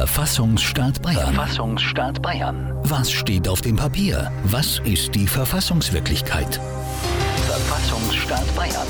Verfassungsstaat 0.00 1.02
Bayern. 1.02 1.34
Verfassungsstaat 1.34 2.22
Bayern. 2.22 2.72
Was 2.84 3.12
steht 3.12 3.46
auf 3.46 3.60
dem 3.60 3.76
Papier? 3.76 4.32
Was 4.44 4.78
ist 4.84 5.14
die 5.14 5.26
Verfassungswirklichkeit? 5.26 6.58
Verfassungsstaat 7.46 8.56
Bayern. 8.56 8.86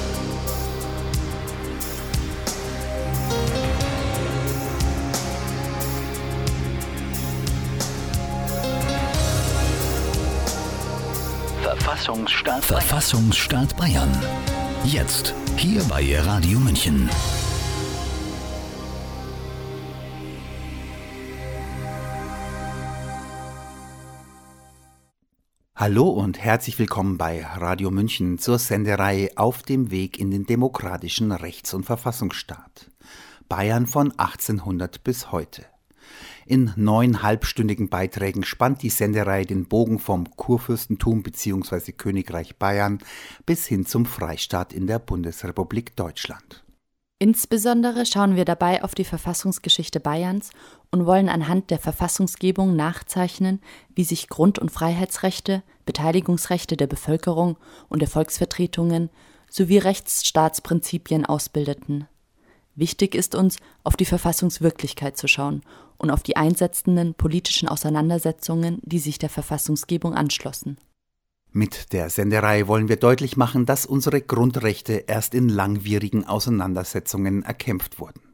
Verfassungsstaat 11.61 12.69
Bayern. 12.69 12.83
Verfassungsstaat 12.83 13.77
Bayern. 13.77 14.23
Jetzt, 14.85 15.35
hier 15.57 15.83
bei 15.89 16.21
Radio 16.21 16.61
München. 16.61 17.11
Hallo 25.81 26.11
und 26.11 26.39
herzlich 26.39 26.79
willkommen 26.79 27.17
bei 27.17 27.43
Radio 27.43 27.91
München 27.91 28.37
zur 28.37 28.59
Sendereihe 28.59 29.31
Auf 29.37 29.63
dem 29.63 29.91
Weg 29.91 30.19
in 30.21 30.31
den 30.31 30.45
demokratischen 30.45 31.33
Rechts- 31.33 31.73
und 31.73 31.85
Verfassungsstaat. 31.85 32.91
Bayern 33.49 33.87
von 33.87 34.13
1800 34.19 35.03
bis 35.03 35.33
heute. 35.33 35.65
In 36.45 36.75
neun 36.77 37.23
halbstündigen 37.23 37.89
Beiträgen 37.89 38.45
spannt 38.45 38.83
die 38.83 38.91
Sendereihe 38.91 39.47
den 39.47 39.69
Bogen 39.69 39.99
vom 39.99 40.31
Kurfürstentum 40.37 41.23
bzw. 41.23 41.93
Königreich 41.93 42.59
Bayern 42.59 42.99
bis 43.47 43.65
hin 43.65 43.87
zum 43.87 44.05
Freistaat 44.05 44.75
in 44.75 44.87
der 44.87 44.99
Bundesrepublik 44.99 45.97
Deutschland. 45.97 46.63
Insbesondere 47.23 48.07
schauen 48.07 48.35
wir 48.35 48.47
dabei 48.47 48.83
auf 48.83 48.95
die 48.95 49.05
Verfassungsgeschichte 49.05 50.01
Bayerns 50.01 50.51
und 50.93 51.07
wollen 51.07 51.29
anhand 51.29 51.71
der 51.71 51.79
Verfassungsgebung 51.79 52.75
nachzeichnen, 52.75 53.61
wie 53.95 54.05
sich 54.05 54.29
Grund- 54.29 54.59
und 54.59 54.71
Freiheitsrechte, 54.71 55.63
Beteiligungsrechte 55.87 56.77
der 56.77 56.87
Bevölkerung 56.87 57.57
und 57.89 58.01
der 58.01 58.09
Volksvertretungen 58.09 59.11
sowie 59.49 59.79
Rechtsstaatsprinzipien 59.79 61.27
ausbildeten. 61.27 62.07
Wichtig 62.75 63.15
ist 63.15 63.35
uns, 63.35 63.59
auf 63.85 63.97
die 63.97 64.05
Verfassungswirklichkeit 64.05 65.17
zu 65.17 65.29
schauen 65.29 65.63
und 65.99 66.11
auf 66.11 66.23
die 66.23 66.37
einsetzenden 66.37 67.15
politischen 67.15 67.69
Auseinandersetzungen, 67.69 68.79
die 68.83 69.01
sich 69.01 69.19
der 69.19 69.29
Verfassungsgebung 69.29 70.15
anschlossen. 70.15 70.79
Mit 71.53 71.93
der 71.93 72.11
Sendereihe 72.11 72.69
wollen 72.69 72.89
wir 72.89 72.97
deutlich 72.97 73.37
machen, 73.37 73.67
dass 73.67 73.85
unsere 73.85 74.21
Grundrechte 74.21 75.05
erst 75.09 75.35
in 75.35 75.49
langwierigen 75.49 76.25
Auseinandersetzungen 76.25 77.43
erkämpft 77.43 77.99
wurden. 77.99 78.30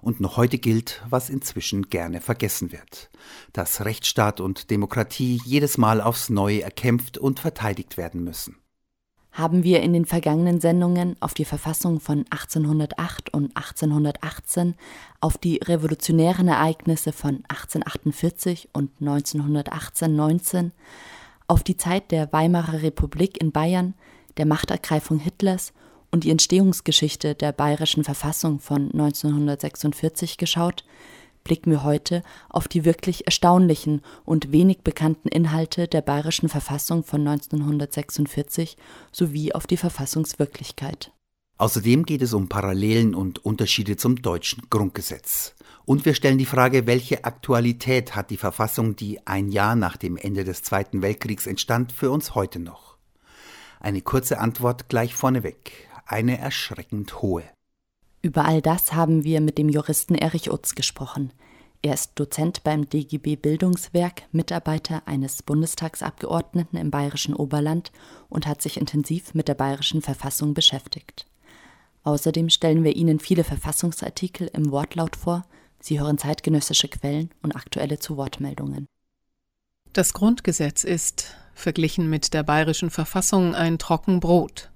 Und 0.00 0.20
noch 0.20 0.36
heute 0.36 0.58
gilt, 0.58 1.02
was 1.08 1.30
inzwischen 1.30 1.88
gerne 1.88 2.20
vergessen 2.20 2.72
wird, 2.72 3.10
dass 3.52 3.84
Rechtsstaat 3.84 4.40
und 4.40 4.70
Demokratie 4.70 5.40
jedes 5.44 5.78
Mal 5.78 6.00
aufs 6.00 6.30
Neue 6.30 6.62
erkämpft 6.62 7.18
und 7.18 7.40
verteidigt 7.40 7.96
werden 7.96 8.22
müssen. 8.24 8.56
Haben 9.32 9.64
wir 9.64 9.82
in 9.82 9.92
den 9.92 10.04
vergangenen 10.04 10.60
Sendungen 10.60 11.16
auf 11.18 11.34
die 11.34 11.44
Verfassung 11.44 11.98
von 11.98 12.24
1808 12.30 13.34
und 13.34 13.56
1818, 13.56 14.76
auf 15.20 15.38
die 15.38 15.56
revolutionären 15.56 16.46
Ereignisse 16.46 17.10
von 17.10 17.42
1848 17.48 18.68
und 18.72 18.92
1918-19, 19.00 20.70
auf 21.48 21.64
die 21.64 21.76
Zeit 21.76 22.12
der 22.12 22.32
Weimarer 22.32 22.82
Republik 22.82 23.40
in 23.40 23.50
Bayern, 23.50 23.94
der 24.36 24.46
Machtergreifung 24.46 25.18
Hitlers 25.18 25.72
und 26.14 26.22
die 26.22 26.30
Entstehungsgeschichte 26.30 27.34
der 27.34 27.50
bayerischen 27.50 28.04
Verfassung 28.04 28.60
von 28.60 28.92
1946 28.92 30.38
geschaut, 30.38 30.84
blicken 31.42 31.72
wir 31.72 31.82
heute 31.82 32.22
auf 32.48 32.68
die 32.68 32.84
wirklich 32.84 33.26
erstaunlichen 33.26 34.00
und 34.24 34.52
wenig 34.52 34.82
bekannten 34.82 35.26
Inhalte 35.26 35.88
der 35.88 36.02
bayerischen 36.02 36.48
Verfassung 36.48 37.02
von 37.02 37.26
1946 37.26 38.76
sowie 39.10 39.54
auf 39.54 39.66
die 39.66 39.76
Verfassungswirklichkeit. 39.76 41.10
Außerdem 41.58 42.04
geht 42.04 42.22
es 42.22 42.32
um 42.32 42.48
Parallelen 42.48 43.16
und 43.16 43.44
Unterschiede 43.44 43.96
zum 43.96 44.22
deutschen 44.22 44.70
Grundgesetz. 44.70 45.56
Und 45.84 46.04
wir 46.04 46.14
stellen 46.14 46.38
die 46.38 46.46
Frage, 46.46 46.86
welche 46.86 47.24
Aktualität 47.24 48.14
hat 48.14 48.30
die 48.30 48.36
Verfassung, 48.36 48.94
die 48.94 49.26
ein 49.26 49.48
Jahr 49.48 49.74
nach 49.74 49.96
dem 49.96 50.16
Ende 50.16 50.44
des 50.44 50.62
Zweiten 50.62 51.02
Weltkriegs 51.02 51.48
entstand, 51.48 51.90
für 51.90 52.12
uns 52.12 52.36
heute 52.36 52.60
noch? 52.60 52.94
Eine 53.80 54.00
kurze 54.00 54.38
Antwort 54.38 54.88
gleich 54.88 55.14
vorneweg, 55.14 55.88
eine 56.06 56.38
erschreckend 56.38 57.22
hohe. 57.22 57.44
Über 58.22 58.46
all 58.46 58.62
das 58.62 58.92
haben 58.92 59.24
wir 59.24 59.40
mit 59.40 59.58
dem 59.58 59.68
Juristen 59.68 60.14
Erich 60.14 60.50
Utz 60.50 60.74
gesprochen. 60.74 61.32
Er 61.82 61.92
ist 61.92 62.12
Dozent 62.14 62.64
beim 62.64 62.88
DGB 62.88 63.36
Bildungswerk, 63.36 64.22
Mitarbeiter 64.32 65.02
eines 65.06 65.42
Bundestagsabgeordneten 65.42 66.78
im 66.78 66.90
bayerischen 66.90 67.34
Oberland 67.34 67.92
und 68.30 68.46
hat 68.46 68.62
sich 68.62 68.78
intensiv 68.78 69.34
mit 69.34 69.48
der 69.48 69.54
bayerischen 69.54 70.00
Verfassung 70.00 70.54
beschäftigt. 70.54 71.26
Außerdem 72.02 72.48
stellen 72.48 72.84
wir 72.84 72.96
Ihnen 72.96 73.20
viele 73.20 73.44
Verfassungsartikel 73.44 74.50
im 74.54 74.70
Wortlaut 74.70 75.16
vor, 75.16 75.44
Sie 75.78 76.00
hören 76.00 76.16
zeitgenössische 76.16 76.88
Quellen 76.88 77.30
und 77.42 77.54
aktuelle 77.54 77.98
Zuwortmeldungen. 77.98 78.86
Das 79.92 80.14
Grundgesetz 80.14 80.82
ist, 80.82 81.36
verglichen 81.54 82.08
mit 82.08 82.32
der 82.32 82.42
bayerischen 82.42 82.88
Verfassung, 82.88 83.54
ein 83.54 83.78
Trockenbrot. 83.78 84.70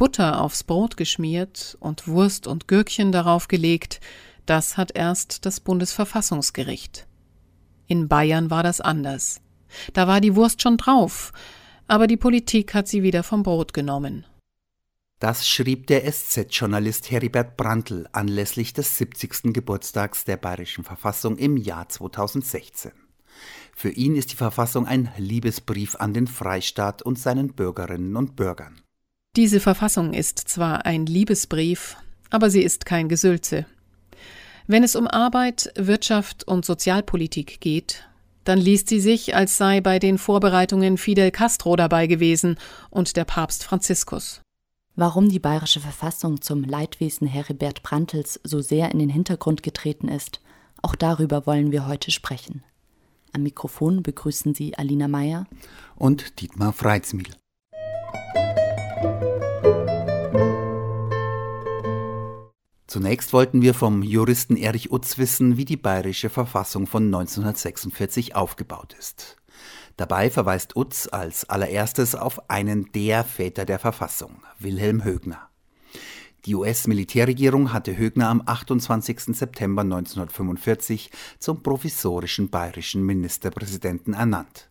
Butter 0.00 0.40
aufs 0.40 0.64
Brot 0.64 0.96
geschmiert 0.96 1.76
und 1.78 2.08
Wurst 2.08 2.46
und 2.46 2.68
Gürkchen 2.68 3.12
darauf 3.12 3.48
gelegt, 3.48 4.00
das 4.46 4.78
hat 4.78 4.96
erst 4.96 5.44
das 5.44 5.60
Bundesverfassungsgericht. 5.60 7.06
In 7.86 8.08
Bayern 8.08 8.50
war 8.50 8.62
das 8.62 8.80
anders. 8.80 9.42
Da 9.92 10.08
war 10.08 10.22
die 10.22 10.34
Wurst 10.36 10.62
schon 10.62 10.78
drauf, 10.78 11.34
aber 11.86 12.06
die 12.06 12.16
Politik 12.16 12.72
hat 12.72 12.88
sie 12.88 13.02
wieder 13.02 13.22
vom 13.22 13.42
Brot 13.42 13.74
genommen. 13.74 14.24
Das 15.18 15.46
schrieb 15.46 15.86
der 15.88 16.10
SZ-Journalist 16.10 17.10
Heribert 17.10 17.58
Brandl 17.58 18.08
anlässlich 18.12 18.72
des 18.72 18.96
70. 18.96 19.52
Geburtstags 19.52 20.24
der 20.24 20.38
Bayerischen 20.38 20.82
Verfassung 20.82 21.36
im 21.36 21.58
Jahr 21.58 21.90
2016. 21.90 22.92
Für 23.76 23.90
ihn 23.90 24.16
ist 24.16 24.32
die 24.32 24.36
Verfassung 24.36 24.86
ein 24.86 25.12
Liebesbrief 25.18 25.96
an 25.96 26.14
den 26.14 26.26
Freistaat 26.26 27.02
und 27.02 27.18
seinen 27.18 27.52
Bürgerinnen 27.52 28.16
und 28.16 28.34
Bürgern. 28.34 28.80
Diese 29.36 29.60
Verfassung 29.60 30.12
ist 30.12 30.38
zwar 30.40 30.86
ein 30.86 31.06
Liebesbrief, 31.06 31.96
aber 32.30 32.50
sie 32.50 32.62
ist 32.62 32.84
kein 32.84 33.08
Gesülze. 33.08 33.64
Wenn 34.66 34.82
es 34.82 34.96
um 34.96 35.06
Arbeit, 35.06 35.72
Wirtschaft 35.76 36.46
und 36.46 36.64
Sozialpolitik 36.64 37.60
geht, 37.60 38.08
dann 38.42 38.58
liest 38.58 38.88
sie 38.88 39.00
sich, 39.00 39.36
als 39.36 39.56
sei 39.56 39.80
bei 39.80 40.00
den 40.00 40.18
Vorbereitungen 40.18 40.98
Fidel 40.98 41.30
Castro 41.30 41.76
dabei 41.76 42.08
gewesen 42.08 42.56
und 42.90 43.16
der 43.16 43.24
Papst 43.24 43.62
Franziskus. 43.62 44.40
Warum 44.96 45.28
die 45.28 45.38
bayerische 45.38 45.80
Verfassung 45.80 46.40
zum 46.42 46.64
Leidwesen 46.64 47.28
Heribert 47.28 47.84
Brandtels 47.84 48.40
so 48.42 48.60
sehr 48.60 48.90
in 48.90 48.98
den 48.98 49.10
Hintergrund 49.10 49.62
getreten 49.62 50.08
ist, 50.08 50.40
auch 50.82 50.96
darüber 50.96 51.46
wollen 51.46 51.70
wir 51.70 51.86
heute 51.86 52.10
sprechen. 52.10 52.64
Am 53.32 53.44
Mikrofon 53.44 54.02
begrüßen 54.02 54.54
Sie 54.54 54.76
Alina 54.76 55.06
Meyer 55.06 55.46
und 55.94 56.40
Dietmar 56.40 56.72
Freizmiel. 56.72 57.39
Zunächst 62.90 63.32
wollten 63.32 63.62
wir 63.62 63.72
vom 63.72 64.02
Juristen 64.02 64.56
Erich 64.56 64.90
Utz 64.90 65.16
wissen, 65.16 65.56
wie 65.56 65.64
die 65.64 65.76
bayerische 65.76 66.28
Verfassung 66.28 66.88
von 66.88 67.04
1946 67.04 68.34
aufgebaut 68.34 68.96
ist. 68.98 69.36
Dabei 69.96 70.28
verweist 70.28 70.74
Utz 70.74 71.08
als 71.08 71.48
allererstes 71.48 72.16
auf 72.16 72.50
einen 72.50 72.90
der 72.90 73.22
Väter 73.22 73.64
der 73.64 73.78
Verfassung, 73.78 74.42
Wilhelm 74.58 75.04
Högner. 75.04 75.50
Die 76.46 76.56
US-Militärregierung 76.56 77.72
hatte 77.72 77.96
Högner 77.96 78.28
am 78.28 78.42
28. 78.44 79.36
September 79.36 79.82
1945 79.82 81.12
zum 81.38 81.62
provisorischen 81.62 82.50
bayerischen 82.50 83.06
Ministerpräsidenten 83.06 84.14
ernannt. 84.14 84.69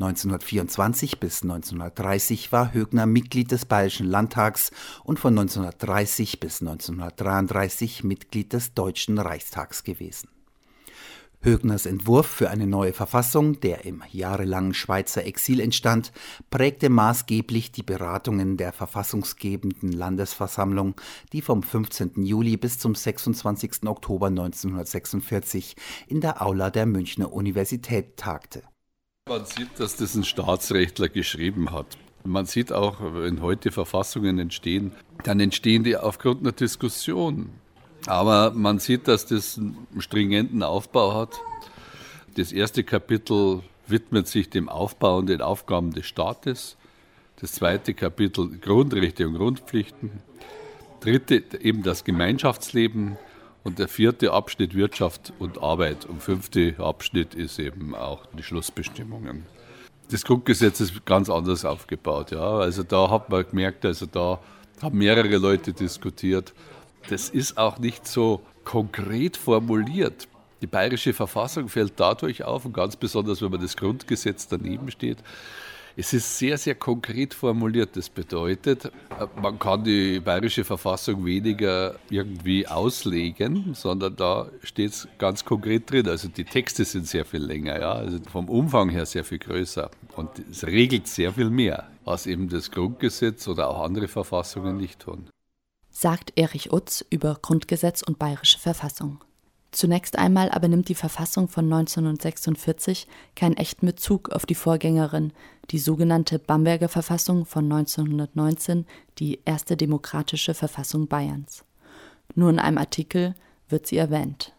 1924 0.00 1.20
bis 1.20 1.42
1930 1.42 2.50
war 2.50 2.72
Högner 2.72 3.06
Mitglied 3.06 3.52
des 3.52 3.64
Bayerischen 3.64 4.06
Landtags 4.06 4.72
und 5.04 5.20
von 5.20 5.38
1930 5.38 6.40
bis 6.40 6.60
1933 6.60 8.02
Mitglied 8.02 8.52
des 8.52 8.74
Deutschen 8.74 9.18
Reichstags 9.18 9.84
gewesen. 9.84 10.28
Högners 11.44 11.84
Entwurf 11.84 12.26
für 12.26 12.48
eine 12.48 12.66
neue 12.66 12.94
Verfassung, 12.94 13.60
der 13.60 13.84
im 13.84 14.02
jahrelangen 14.10 14.72
Schweizer 14.72 15.26
Exil 15.26 15.60
entstand, 15.60 16.10
prägte 16.48 16.88
maßgeblich 16.88 17.70
die 17.70 17.82
Beratungen 17.82 18.56
der 18.56 18.72
verfassungsgebenden 18.72 19.92
Landesversammlung, 19.92 20.94
die 21.32 21.42
vom 21.42 21.62
15. 21.62 22.24
Juli 22.24 22.56
bis 22.56 22.78
zum 22.78 22.94
26. 22.94 23.86
Oktober 23.86 24.28
1946 24.28 25.76
in 26.08 26.22
der 26.22 26.40
Aula 26.40 26.70
der 26.70 26.86
Münchner 26.86 27.30
Universität 27.30 28.16
tagte. 28.16 28.62
Man 29.26 29.46
sieht, 29.46 29.80
dass 29.80 29.96
das 29.96 30.14
ein 30.14 30.24
Staatsrechtler 30.24 31.08
geschrieben 31.08 31.70
hat. 31.70 31.86
Man 32.24 32.44
sieht 32.44 32.74
auch, 32.74 32.98
wenn 33.00 33.40
heute 33.40 33.72
Verfassungen 33.72 34.38
entstehen, 34.38 34.92
dann 35.22 35.40
entstehen 35.40 35.82
die 35.82 35.96
aufgrund 35.96 36.42
einer 36.42 36.52
Diskussion. 36.52 37.48
Aber 38.04 38.50
man 38.50 38.80
sieht, 38.80 39.08
dass 39.08 39.24
das 39.24 39.56
einen 39.56 39.86
stringenten 39.98 40.62
Aufbau 40.62 41.14
hat. 41.14 41.40
Das 42.36 42.52
erste 42.52 42.84
Kapitel 42.84 43.62
widmet 43.86 44.28
sich 44.28 44.50
dem 44.50 44.68
Aufbau 44.68 45.16
und 45.16 45.30
den 45.30 45.40
Aufgaben 45.40 45.94
des 45.94 46.04
Staates. 46.04 46.76
Das 47.40 47.52
zweite 47.52 47.94
Kapitel 47.94 48.58
Grundrechte 48.58 49.26
und 49.26 49.36
Grundpflichten. 49.36 50.10
Dritte 51.00 51.42
eben 51.62 51.82
das 51.82 52.04
Gemeinschaftsleben. 52.04 53.16
Und 53.64 53.78
der 53.78 53.88
vierte 53.88 54.32
Abschnitt 54.32 54.74
Wirtschaft 54.74 55.32
und 55.38 55.62
Arbeit. 55.62 56.04
Und 56.04 56.22
fünfte 56.22 56.74
Abschnitt 56.78 57.34
ist 57.34 57.58
eben 57.58 57.94
auch 57.94 58.26
die 58.38 58.42
Schlussbestimmungen. 58.42 59.46
Das 60.10 60.22
Grundgesetz 60.22 60.80
ist 60.80 61.06
ganz 61.06 61.30
anders 61.30 61.64
aufgebaut. 61.64 62.30
Ja. 62.30 62.58
Also 62.58 62.82
da 62.82 63.10
hat 63.10 63.30
man 63.30 63.44
gemerkt, 63.48 63.86
also 63.86 64.04
da 64.04 64.38
haben 64.82 64.98
mehrere 64.98 65.38
Leute 65.38 65.72
diskutiert. 65.72 66.52
Das 67.08 67.30
ist 67.30 67.56
auch 67.56 67.78
nicht 67.78 68.06
so 68.06 68.42
konkret 68.64 69.38
formuliert. 69.38 70.28
Die 70.60 70.66
bayerische 70.66 71.14
Verfassung 71.14 71.68
fällt 71.68 71.94
dadurch 71.96 72.44
auf 72.44 72.64
und 72.66 72.74
ganz 72.74 72.96
besonders, 72.96 73.40
wenn 73.42 73.50
man 73.50 73.60
das 73.60 73.76
Grundgesetz 73.76 74.46
daneben 74.46 74.90
steht. 74.90 75.18
Es 75.96 76.12
ist 76.12 76.38
sehr, 76.38 76.58
sehr 76.58 76.74
konkret 76.74 77.34
formuliert. 77.34 77.96
Das 77.96 78.08
bedeutet, 78.08 78.90
man 79.40 79.58
kann 79.60 79.84
die 79.84 80.18
bayerische 80.18 80.64
Verfassung 80.64 81.24
weniger 81.24 81.94
irgendwie 82.10 82.66
auslegen, 82.66 83.74
sondern 83.74 84.16
da 84.16 84.50
steht 84.64 84.90
es 84.90 85.08
ganz 85.18 85.44
konkret 85.44 85.90
drin. 85.90 86.08
Also 86.08 86.28
die 86.28 86.44
Texte 86.44 86.84
sind 86.84 87.06
sehr 87.06 87.24
viel 87.24 87.44
länger, 87.44 87.78
ja? 87.80 87.92
also 87.92 88.18
vom 88.28 88.48
Umfang 88.48 88.88
her 88.88 89.06
sehr 89.06 89.24
viel 89.24 89.38
größer. 89.38 89.88
Und 90.16 90.30
es 90.50 90.66
regelt 90.66 91.06
sehr 91.06 91.32
viel 91.32 91.50
mehr, 91.50 91.88
was 92.04 92.26
eben 92.26 92.48
das 92.48 92.72
Grundgesetz 92.72 93.46
oder 93.46 93.68
auch 93.68 93.84
andere 93.84 94.08
Verfassungen 94.08 94.76
nicht 94.76 94.98
tun. 94.98 95.28
Sagt 95.90 96.32
Erich 96.34 96.72
Utz 96.72 97.04
über 97.08 97.38
Grundgesetz 97.40 98.02
und 98.02 98.18
bayerische 98.18 98.58
Verfassung. 98.58 99.22
Zunächst 99.74 100.16
einmal 100.16 100.50
aber 100.52 100.68
nimmt 100.68 100.88
die 100.88 100.94
Verfassung 100.94 101.48
von 101.48 101.64
1946 101.64 103.08
keinen 103.34 103.56
echten 103.56 103.86
Bezug 103.86 104.30
auf 104.30 104.46
die 104.46 104.54
Vorgängerin, 104.54 105.32
die 105.70 105.80
sogenannte 105.80 106.38
Bamberger 106.38 106.88
Verfassung 106.88 107.44
von 107.44 107.64
1919, 107.64 108.86
die 109.18 109.40
erste 109.44 109.76
demokratische 109.76 110.54
Verfassung 110.54 111.08
Bayerns. 111.08 111.64
Nur 112.36 112.50
in 112.50 112.60
einem 112.60 112.78
Artikel 112.78 113.34
wird 113.68 113.88
sie 113.88 113.96
erwähnt. 113.96 114.52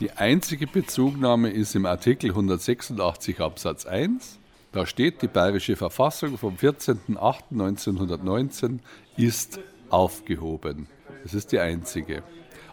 Die 0.00 0.12
einzige 0.12 0.66
Bezugnahme 0.66 1.50
ist 1.50 1.74
im 1.74 1.84
Artikel 1.84 2.30
186 2.30 3.38
Absatz 3.38 3.84
1. 3.84 4.38
Da 4.72 4.86
steht, 4.86 5.20
die 5.20 5.28
bayerische 5.28 5.76
Verfassung 5.76 6.38
vom 6.38 6.56
14.08.1919 6.56 8.78
ist 9.18 9.60
aufgehoben. 9.90 10.86
Das 11.22 11.34
ist 11.34 11.52
die 11.52 11.58
einzige. 11.58 12.22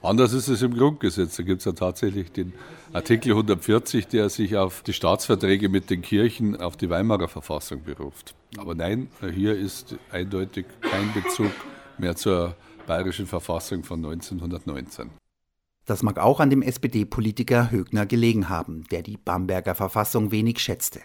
Anders 0.01 0.34
ist 0.34 0.48
es 0.48 0.62
im 0.62 0.75
Grundgesetz. 0.75 1.36
Da 1.36 1.44
gibt 1.44 1.60
es 1.60 1.66
ja 1.66 1.74
tatsächlich 1.74 2.31
den 2.31 2.54
Artikel 2.94 3.31
140, 3.31 4.07
der 4.07 4.30
sich 4.30 4.56
auf 4.56 4.81
die 4.81 4.94
Staatsverträge 4.94 5.68
mit 5.68 5.90
den 5.90 6.01
Kirchen, 6.01 6.60
auf 6.60 6.78
die 6.78 6.90
Weimarer 6.90 7.28
Verfassung 7.28 7.84
beruft. 7.84 8.34
Aber 8.57 8.75
nein, 8.75 9.10
hier 9.34 9.57
ist 9.57 9.96
eindeutig 10.12 10.66
kein 10.81 11.13
Bezug 11.13 11.51
mehr 11.98 12.16
zur 12.16 12.56
bayerischen 12.88 13.28
Verfassung 13.28 13.84
von 13.84 14.04
1919. 14.04 15.10
Das 15.86 16.01
mag 16.04 16.18
auch 16.18 16.40
an 16.40 16.50
dem 16.50 16.62
SPD-Politiker 16.62 17.72
Högner 17.72 18.06
gelegen 18.06 18.48
haben, 18.48 18.84
der 18.92 19.01
die 19.01 19.18
Bamberger 19.18 19.75
Verfassung 19.75 20.31
wenig 20.31 20.60
schätzte. 20.60 21.01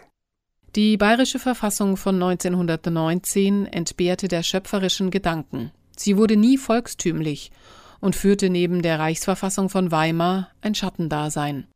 Die 0.75 0.97
bayerische 0.97 1.39
Verfassung 1.39 1.97
von 1.97 2.15
1919 2.15 3.65
entbehrte 3.65 4.27
der 4.27 4.43
schöpferischen 4.43 5.09
Gedanken. 5.09 5.71
Sie 5.97 6.17
wurde 6.17 6.35
nie 6.37 6.57
volkstümlich 6.57 7.51
und 7.99 8.15
führte 8.15 8.49
neben 8.49 8.81
der 8.81 8.99
Reichsverfassung 8.99 9.69
von 9.69 9.91
Weimar 9.91 10.49
ein 10.61 10.75
Schattendasein. 10.75 11.67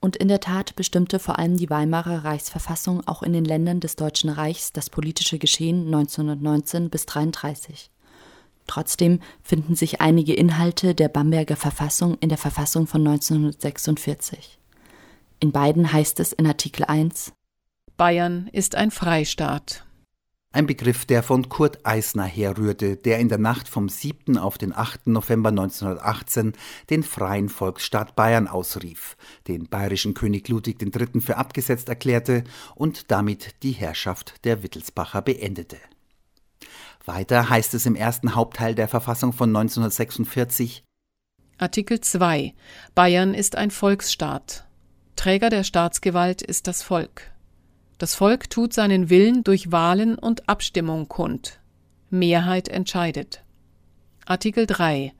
Und 0.00 0.16
in 0.16 0.28
der 0.28 0.40
Tat 0.40 0.76
bestimmte 0.76 1.18
vor 1.18 1.38
allem 1.38 1.58
die 1.58 1.68
Weimarer 1.68 2.24
Reichsverfassung 2.24 3.06
auch 3.06 3.22
in 3.22 3.34
den 3.34 3.44
Ländern 3.44 3.80
des 3.80 3.96
Deutschen 3.96 4.30
Reichs 4.30 4.72
das 4.72 4.88
politische 4.88 5.38
Geschehen 5.38 5.86
1919 5.86 6.88
bis 6.88 7.02
1933. 7.02 7.90
Trotzdem 8.66 9.20
finden 9.42 9.74
sich 9.74 10.00
einige 10.00 10.32
Inhalte 10.32 10.94
der 10.94 11.08
Bamberger 11.08 11.56
Verfassung 11.56 12.16
in 12.20 12.28
der 12.28 12.38
Verfassung 12.38 12.86
von 12.86 13.06
1946. 13.06 14.58
In 15.40 15.52
beiden 15.52 15.92
heißt 15.92 16.20
es 16.20 16.32
in 16.32 16.46
Artikel 16.46 16.84
1 16.84 17.32
Bayern 17.96 18.48
ist 18.52 18.76
ein 18.76 18.90
Freistaat. 18.90 19.84
Ein 20.52 20.66
Begriff, 20.66 21.04
der 21.04 21.22
von 21.22 21.48
Kurt 21.48 21.86
Eisner 21.86 22.24
herrührte, 22.24 22.96
der 22.96 23.20
in 23.20 23.28
der 23.28 23.38
Nacht 23.38 23.68
vom 23.68 23.88
7. 23.88 24.36
auf 24.36 24.58
den 24.58 24.74
8. 24.74 25.06
November 25.06 25.50
1918 25.50 26.54
den 26.90 27.04
freien 27.04 27.48
Volksstaat 27.48 28.16
Bayern 28.16 28.48
ausrief, 28.48 29.16
den 29.46 29.68
bayerischen 29.68 30.12
König 30.12 30.48
Ludwig 30.48 30.82
III. 30.82 31.20
für 31.20 31.36
abgesetzt 31.36 31.88
erklärte 31.88 32.42
und 32.74 33.12
damit 33.12 33.62
die 33.62 33.70
Herrschaft 33.70 34.44
der 34.44 34.64
Wittelsbacher 34.64 35.22
beendete. 35.22 35.76
Weiter 37.04 37.48
heißt 37.48 37.74
es 37.74 37.86
im 37.86 37.94
ersten 37.94 38.34
Hauptteil 38.34 38.74
der 38.74 38.88
Verfassung 38.88 39.32
von 39.32 39.50
1946 39.50 40.82
Artikel 41.58 42.00
2 42.00 42.54
Bayern 42.96 43.34
ist 43.34 43.54
ein 43.54 43.70
Volksstaat. 43.70 44.66
Träger 45.14 45.48
der 45.48 45.62
Staatsgewalt 45.62 46.42
ist 46.42 46.66
das 46.66 46.82
Volk. 46.82 47.30
Das 48.00 48.14
Volk 48.14 48.48
tut 48.48 48.72
seinen 48.72 49.10
Willen 49.10 49.44
durch 49.44 49.72
Wahlen 49.72 50.14
und 50.14 50.48
Abstimmung 50.48 51.06
kund. 51.08 51.60
Mehrheit 52.08 52.70
entscheidet. 52.70 53.44
Artikel 54.24 54.66
3. 54.66 55.12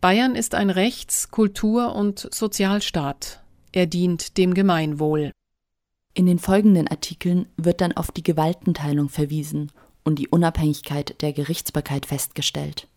Bayern 0.00 0.34
ist 0.34 0.54
ein 0.54 0.70
Rechts-, 0.70 1.30
Kultur- 1.30 1.94
und 1.94 2.26
Sozialstaat. 2.32 3.44
Er 3.72 3.84
dient 3.84 4.38
dem 4.38 4.54
Gemeinwohl. 4.54 5.32
In 6.14 6.24
den 6.24 6.38
folgenden 6.38 6.88
Artikeln 6.88 7.44
wird 7.58 7.82
dann 7.82 7.92
auf 7.92 8.10
die 8.10 8.22
Gewaltenteilung 8.22 9.10
verwiesen 9.10 9.70
und 10.02 10.18
die 10.18 10.28
Unabhängigkeit 10.28 11.20
der 11.20 11.34
Gerichtsbarkeit 11.34 12.06
festgestellt. 12.06 12.88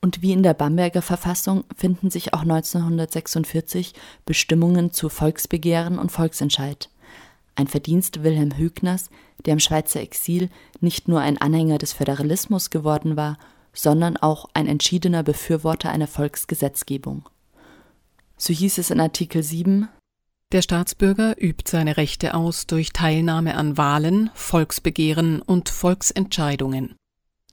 Und 0.00 0.22
wie 0.22 0.32
in 0.32 0.42
der 0.42 0.54
Bamberger 0.54 1.02
Verfassung 1.02 1.64
finden 1.76 2.08
sich 2.08 2.32
auch 2.32 2.42
1946 2.42 3.92
Bestimmungen 4.24 4.90
zu 4.90 5.10
Volksbegehren 5.10 5.98
und 5.98 6.10
Volksentscheid 6.10 6.88
ein 7.54 7.66
Verdienst 7.66 8.22
Wilhelm 8.22 8.56
Hügners, 8.56 9.10
der 9.44 9.54
im 9.54 9.60
Schweizer 9.60 10.00
Exil 10.00 10.48
nicht 10.80 11.08
nur 11.08 11.20
ein 11.20 11.38
Anhänger 11.38 11.78
des 11.78 11.92
Föderalismus 11.92 12.70
geworden 12.70 13.16
war, 13.16 13.38
sondern 13.72 14.16
auch 14.16 14.48
ein 14.54 14.66
entschiedener 14.66 15.22
Befürworter 15.22 15.90
einer 15.90 16.06
Volksgesetzgebung. 16.06 17.28
So 18.36 18.52
hieß 18.52 18.78
es 18.78 18.90
in 18.90 19.00
Artikel 19.00 19.42
7 19.42 19.88
Der 20.52 20.62
Staatsbürger 20.62 21.40
übt 21.40 21.70
seine 21.70 21.96
Rechte 21.96 22.34
aus 22.34 22.66
durch 22.66 22.92
Teilnahme 22.92 23.56
an 23.56 23.76
Wahlen, 23.76 24.30
Volksbegehren 24.34 25.40
und 25.40 25.68
Volksentscheidungen. 25.68 26.96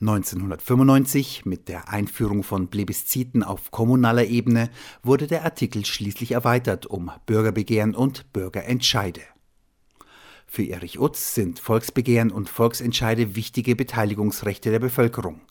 1995, 0.01 1.45
mit 1.45 1.67
der 1.67 1.89
Einführung 1.89 2.43
von 2.43 2.69
Plebisziten 2.69 3.43
auf 3.43 3.69
kommunaler 3.69 4.25
Ebene, 4.25 4.69
wurde 5.03 5.27
der 5.27 5.43
Artikel 5.43 5.85
schließlich 5.85 6.31
erweitert 6.31 6.85
um 6.85 7.11
Bürgerbegehren 7.25 7.95
und 7.95 8.31
Bürgerentscheide. 8.31 9.21
Für 10.51 10.63
Erich 10.63 10.99
Utz 10.99 11.35
sind 11.35 11.59
Volksbegehren 11.59 12.31
und 12.31 12.49
Volksentscheide 12.49 13.35
wichtige 13.35 13.75
Beteiligungsrechte 13.75 14.71
der 14.71 14.79
Bevölkerung, 14.79 15.41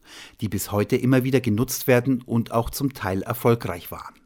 die 0.40 0.48
bis 0.48 0.72
heute 0.72 0.96
immer 0.96 1.22
wieder 1.22 1.40
genutzt 1.40 1.86
werden 1.86 2.20
und 2.22 2.50
auch 2.50 2.68
zum 2.68 2.94
Teil 2.94 3.22
erfolgreich 3.22 3.92
waren. 3.92 4.16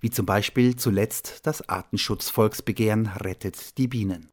Wie 0.00 0.08
zum 0.08 0.24
Beispiel 0.24 0.76
zuletzt 0.76 1.40
das 1.46 1.68
Artenschutzvolksbegehren 1.68 3.06
Rettet 3.06 3.76
die 3.76 3.86
Bienen. 3.86 4.30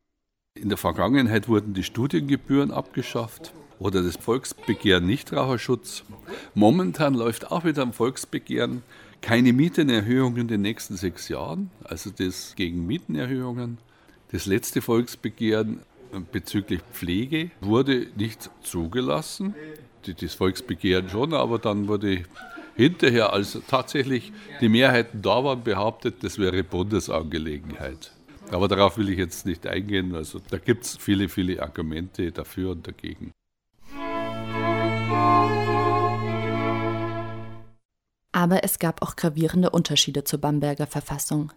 In 0.58 0.70
der 0.70 0.78
Vergangenheit 0.78 1.50
wurden 1.50 1.74
die 1.74 1.84
Studiengebühren 1.84 2.72
abgeschafft 2.72 3.54
oder 3.78 4.02
das 4.02 4.16
Volksbegehren 4.16 5.06
Nichtraucherschutz. 5.06 6.04
Momentan 6.54 7.16
läuft 7.16 7.52
auch 7.52 7.66
wieder 7.66 7.82
am 7.82 7.92
Volksbegehren 7.92 8.82
keine 9.20 9.52
Mietenerhöhung 9.52 10.38
in 10.38 10.48
den 10.48 10.62
nächsten 10.62 10.96
sechs 10.96 11.28
Jahren, 11.28 11.70
also 11.84 12.12
das 12.12 12.56
gegen 12.56 12.88
Mietenerhöhungen. 12.88 13.78
Das 14.32 14.46
letzte 14.46 14.82
Volksbegehren 14.82 15.82
bezüglich 16.32 16.82
Pflege 16.94 17.52
wurde 17.60 18.08
nicht 18.16 18.50
zugelassen. 18.62 19.56
Das 20.06 20.34
Volksbegehren 20.34 21.10
schon, 21.10 21.34
aber 21.34 21.60
dann 21.60 21.88
wurde 21.88 22.24
hinterher, 22.76 23.34
als 23.34 23.60
tatsächlich 23.68 24.32
die 24.62 24.70
Mehrheiten 24.70 25.22
da 25.22 25.44
waren, 25.44 25.64
behauptet, 25.64 26.24
das 26.24 26.40
wäre 26.40 26.64
Bundesangelegenheit. 26.64 28.12
Aber 28.52 28.68
darauf 28.68 28.98
will 28.98 29.10
ich 29.10 29.18
jetzt 29.18 29.46
nicht 29.46 29.68
eingehen. 29.68 30.16
Also 30.16 30.40
da 30.50 30.58
gibt 30.58 30.86
es 30.86 30.98
viele, 30.98 31.30
viele 31.30 31.62
Argumente 31.62 32.32
dafür 32.32 32.72
und 32.72 32.88
dagegen. 32.88 33.32
Aber 38.34 38.64
es 38.64 38.80
gab 38.80 39.02
auch 39.02 39.16
gravierende 39.16 39.70
Unterschiede 39.70 40.24
zur 40.24 40.40
Bamberger 40.40 40.88
Verfassung. 40.88 41.52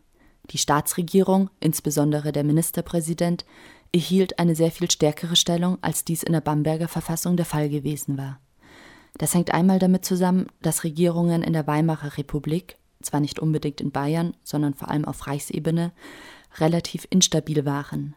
Die 0.51 0.59
Staatsregierung, 0.59 1.51
insbesondere 1.61 2.33
der 2.33 2.45
Ministerpräsident, 2.45 3.45
erhielt 3.93 4.39
eine 4.39 4.55
sehr 4.55 4.71
viel 4.71 4.91
stärkere 4.91 5.37
Stellung, 5.37 5.79
als 5.81 6.05
dies 6.05 6.23
in 6.23 6.33
der 6.33 6.41
Bamberger 6.41 6.89
Verfassung 6.89 7.37
der 7.37 7.47
Fall 7.47 7.69
gewesen 7.69 8.19
war. 8.19 8.41
Das 9.17 9.35
hängt 9.35 9.55
einmal 9.55 9.79
damit 9.79 10.05
zusammen, 10.05 10.49
dass 10.61 10.85
Regierungen 10.85 11.43
in 11.43 11.53
der 11.53 11.67
Weimarer 11.67 12.19
Republik, 12.19 12.77
zwar 13.01 13.21
nicht 13.21 13.39
unbedingt 13.39 13.81
in 13.81 13.93
Bayern, 13.93 14.37
sondern 14.43 14.75
vor 14.75 14.89
allem 14.89 15.05
auf 15.05 15.27
Reichsebene, 15.27 15.93
relativ 16.59 17.07
instabil 17.11 17.65
waren. 17.65 18.17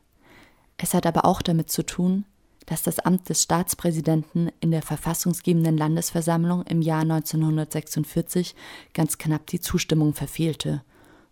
Es 0.78 0.94
hat 0.94 1.06
aber 1.06 1.26
auch 1.26 1.42
damit 1.42 1.70
zu 1.70 1.86
tun, 1.86 2.26
dass 2.66 2.84
das 2.84 3.00
Amt 3.00 3.30
des 3.30 3.44
Staatspräsidenten 3.44 4.52
in 4.60 4.72
der 4.72 4.82
verfassungsgebenden 4.82 5.78
Landesversammlung 5.78 6.64
im 6.64 6.82
Jahr 6.82 7.02
1946 7.02 8.56
ganz 8.94 9.18
knapp 9.18 9.48
die 9.48 9.62
Zustimmung 9.62 10.14
verfehlte, 10.14 10.84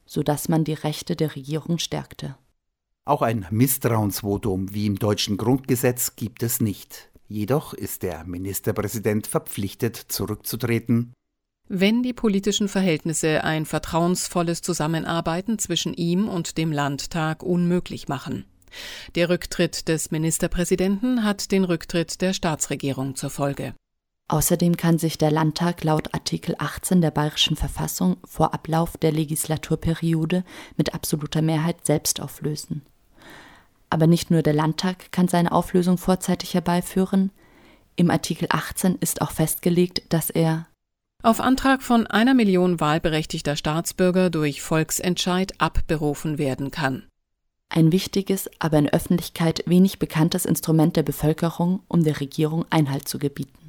so 0.05 0.23
dass 0.23 0.49
man 0.49 0.63
die 0.63 0.73
Rechte 0.73 1.15
der 1.15 1.35
Regierung 1.35 1.77
stärkte. 1.77 2.35
Auch 3.05 3.21
ein 3.21 3.45
Misstrauensvotum 3.51 4.73
wie 4.73 4.87
im 4.87 4.97
deutschen 4.97 5.37
Grundgesetz 5.37 6.15
gibt 6.15 6.41
es 6.43 6.59
nicht. 6.59 7.09
Jedoch 7.27 7.73
ist 7.73 8.03
der 8.03 8.23
Ministerpräsident 8.25 9.27
verpflichtet, 9.27 9.95
zurückzutreten, 9.95 11.13
wenn 11.67 12.03
die 12.03 12.13
politischen 12.13 12.67
Verhältnisse 12.67 13.43
ein 13.43 13.65
vertrauensvolles 13.65 14.61
Zusammenarbeiten 14.61 15.57
zwischen 15.57 15.93
ihm 15.93 16.27
und 16.27 16.57
dem 16.57 16.71
Landtag 16.71 17.41
unmöglich 17.41 18.07
machen. 18.07 18.45
Der 19.15 19.29
Rücktritt 19.29 19.87
des 19.87 20.11
Ministerpräsidenten 20.11 21.23
hat 21.23 21.51
den 21.51 21.63
Rücktritt 21.63 22.21
der 22.21 22.33
Staatsregierung 22.33 23.15
zur 23.15 23.29
Folge. 23.29 23.73
Außerdem 24.27 24.75
kann 24.75 24.97
sich 24.97 25.17
der 25.17 25.29
Landtag 25.29 25.83
laut 25.83 26.13
Artikel 26.13 26.55
18 26.57 27.01
der 27.01 27.11
Bayerischen 27.11 27.55
Verfassung 27.55 28.17
vor 28.25 28.53
Ablauf 28.53 28.97
der 28.97 29.11
Legislaturperiode 29.11 30.43
mit 30.77 30.93
absoluter 30.95 31.41
Mehrheit 31.41 31.85
selbst 31.85 32.19
auflösen. 32.19 32.81
Aber 33.89 34.07
nicht 34.07 34.31
nur 34.31 34.41
der 34.41 34.53
Landtag 34.53 35.11
kann 35.11 35.27
seine 35.27 35.51
Auflösung 35.51 35.97
vorzeitig 35.97 36.55
herbeiführen. 36.55 37.31
Im 37.95 38.09
Artikel 38.09 38.47
18 38.49 38.95
ist 38.99 39.21
auch 39.21 39.31
festgelegt, 39.31 40.01
dass 40.09 40.31
er 40.31 40.67
auf 41.21 41.39
Antrag 41.39 41.83
von 41.83 42.07
einer 42.07 42.33
Million 42.33 42.79
wahlberechtigter 42.79 43.55
Staatsbürger 43.55 44.29
durch 44.29 44.61
Volksentscheid 44.61 45.53
abberufen 45.59 46.37
werden 46.37 46.71
kann 46.71 47.03
ein 47.69 47.91
wichtiges, 47.91 48.49
aber 48.59 48.77
in 48.77 48.89
Öffentlichkeit 48.89 49.63
wenig 49.65 49.99
bekanntes 49.99 50.45
Instrument 50.45 50.95
der 50.95 51.03
Bevölkerung, 51.03 51.83
um 51.87 52.03
der 52.03 52.19
Regierung 52.19 52.65
Einhalt 52.69 53.07
zu 53.07 53.19
gebieten. 53.19 53.64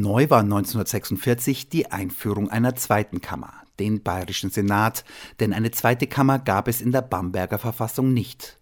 Neu 0.00 0.30
war 0.30 0.40
1946 0.40 1.68
die 1.68 1.92
Einführung 1.92 2.48
einer 2.48 2.74
zweiten 2.74 3.20
Kammer, 3.20 3.52
den 3.78 4.02
Bayerischen 4.02 4.48
Senat, 4.48 5.04
denn 5.40 5.52
eine 5.52 5.72
zweite 5.72 6.06
Kammer 6.06 6.38
gab 6.38 6.68
es 6.68 6.80
in 6.80 6.90
der 6.90 7.02
Bamberger 7.02 7.58
Verfassung 7.58 8.14
nicht. 8.14 8.58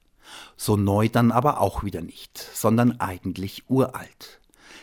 So 0.56 0.76
neu 0.76 1.08
dann 1.08 1.30
aber 1.30 1.60
auch 1.60 1.84
wieder 1.84 2.00
nicht, 2.00 2.36
sondern 2.54 2.98
eigentlich 2.98 3.70
uralt. 3.70 4.40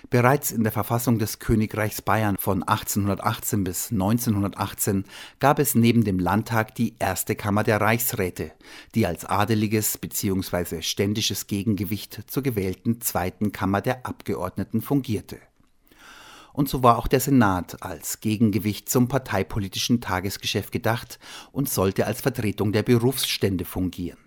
Bereits 0.09 0.53
in 0.53 0.63
der 0.63 0.71
Verfassung 0.71 1.19
des 1.19 1.39
Königreichs 1.39 2.01
Bayern 2.01 2.37
von 2.37 2.63
1818 2.63 3.65
bis 3.65 3.91
1918 3.91 5.03
gab 5.41 5.59
es 5.59 5.75
neben 5.75 6.05
dem 6.05 6.19
Landtag 6.19 6.73
die 6.75 6.95
erste 6.99 7.35
Kammer 7.35 7.65
der 7.65 7.81
Reichsräte, 7.81 8.53
die 8.93 9.05
als 9.05 9.25
adeliges 9.25 9.97
bzw. 9.97 10.83
ständisches 10.83 11.47
Gegengewicht 11.47 12.23
zur 12.27 12.43
gewählten 12.43 13.01
zweiten 13.01 13.51
Kammer 13.51 13.81
der 13.81 14.05
Abgeordneten 14.05 14.81
fungierte. 14.81 15.37
Und 16.55 16.69
so 16.69 16.83
war 16.83 16.97
auch 16.97 17.07
der 17.07 17.19
Senat 17.19 17.83
als 17.83 18.21
Gegengewicht 18.21 18.87
zum 18.87 19.09
parteipolitischen 19.09 19.99
Tagesgeschäft 19.99 20.71
gedacht 20.71 21.19
und 21.51 21.69
sollte 21.69 22.07
als 22.07 22.21
Vertretung 22.21 22.71
der 22.71 22.83
Berufsstände 22.83 23.65
fungieren. 23.65 24.19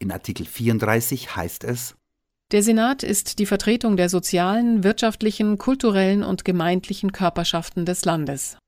In 0.00 0.10
Artikel 0.10 0.44
34 0.44 1.36
heißt 1.36 1.64
es 1.64 1.94
der 2.50 2.62
Senat 2.62 3.02
ist 3.02 3.38
die 3.38 3.46
Vertretung 3.46 3.96
der 3.96 4.10
sozialen, 4.10 4.84
wirtschaftlichen, 4.84 5.56
kulturellen 5.56 6.22
und 6.22 6.44
gemeindlichen 6.44 7.10
Körperschaften 7.10 7.86
des 7.86 8.04
Landes. 8.04 8.58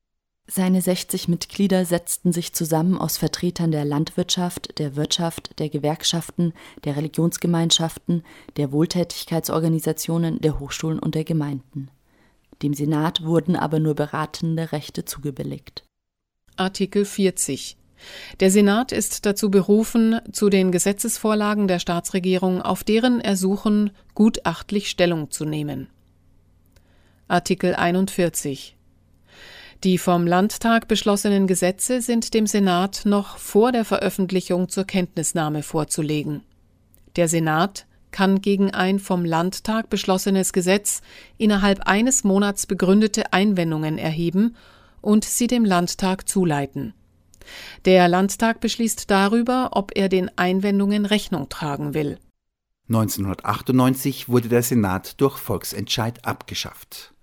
Seine 0.47 0.81
60 0.81 1.27
Mitglieder 1.27 1.85
setzten 1.85 2.31
sich 2.31 2.53
zusammen 2.53 2.97
aus 2.97 3.17
Vertretern 3.17 3.69
der 3.69 3.85
Landwirtschaft, 3.85 4.79
der 4.79 4.95
Wirtschaft, 4.95 5.59
der 5.59 5.69
Gewerkschaften, 5.69 6.53
der 6.83 6.95
Religionsgemeinschaften, 6.95 8.23
der 8.57 8.71
Wohltätigkeitsorganisationen, 8.71 10.41
der 10.41 10.59
Hochschulen 10.59 10.97
und 10.97 11.13
der 11.13 11.23
Gemeinden. 11.23 11.91
Dem 12.61 12.73
Senat 12.73 13.23
wurden 13.23 13.55
aber 13.55 13.79
nur 13.79 13.95
beratende 13.95 14.71
Rechte 14.71 15.05
zugebilligt. 15.05 15.83
Artikel 16.55 17.05
40 17.05 17.77
der 18.39 18.51
Senat 18.51 18.91
ist 18.91 19.25
dazu 19.25 19.49
berufen, 19.49 20.19
zu 20.31 20.49
den 20.49 20.71
Gesetzesvorlagen 20.71 21.67
der 21.67 21.79
Staatsregierung 21.79 22.61
auf 22.61 22.83
deren 22.83 23.21
Ersuchen 23.21 23.91
gutachtlich 24.13 24.89
Stellung 24.89 25.31
zu 25.31 25.45
nehmen. 25.45 25.87
Artikel 27.27 27.73
41 27.73 28.75
Die 29.83 29.97
vom 29.97 30.27
Landtag 30.27 30.87
beschlossenen 30.87 31.47
Gesetze 31.47 32.01
sind 32.01 32.33
dem 32.33 32.47
Senat 32.47 33.01
noch 33.05 33.37
vor 33.37 33.71
der 33.71 33.85
Veröffentlichung 33.85 34.69
zur 34.69 34.83
Kenntnisnahme 34.83 35.63
vorzulegen. 35.63 36.43
Der 37.15 37.27
Senat 37.27 37.87
kann 38.15 38.41
gegen 38.41 38.71
ein 38.71 38.99
vom 38.99 39.25
Landtag 39.25 39.89
beschlossenes 39.89 40.53
Gesetz 40.53 41.01
innerhalb 41.37 41.81
eines 41.81 42.23
Monats 42.23 42.65
begründete 42.65 43.33
Einwendungen 43.33 43.97
erheben 43.97 44.55
und 45.01 45.23
sie 45.23 45.47
dem 45.47 45.65
Landtag 45.65 46.27
zuleiten 46.27 46.93
der 47.85 48.07
Landtag 48.07 48.59
beschließt 48.59 49.09
darüber, 49.09 49.69
ob 49.73 49.91
er 49.95 50.09
den 50.09 50.31
Einwendungen 50.37 51.05
Rechnung 51.05 51.49
tragen 51.49 51.93
will. 51.93 52.17
1998 52.89 54.29
wurde 54.29 54.49
der 54.49 54.61
Senat 54.61 55.19
durch 55.19 55.37
Volksentscheid 55.37 56.25
abgeschafft. 56.25 57.13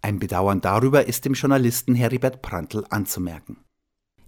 Ein 0.00 0.18
Bedauern 0.18 0.60
darüber 0.60 1.06
ist 1.06 1.24
dem 1.24 1.34
Journalisten 1.34 1.94
Heribert 1.94 2.42
Prantl 2.42 2.84
anzumerken. 2.90 3.58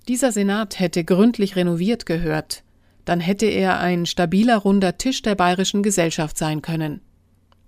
Dieser 0.06 0.30
Senat 0.30 0.78
hätte 0.78 1.02
gründlich 1.02 1.56
renoviert 1.56 2.06
gehört. 2.06 2.62
Dann 3.04 3.20
hätte 3.20 3.46
er 3.46 3.80
ein 3.80 4.06
stabiler 4.06 4.58
runder 4.58 4.96
Tisch 4.96 5.22
der 5.22 5.34
bayerischen 5.34 5.82
Gesellschaft 5.82 6.38
sein 6.38 6.62
können. 6.62 7.00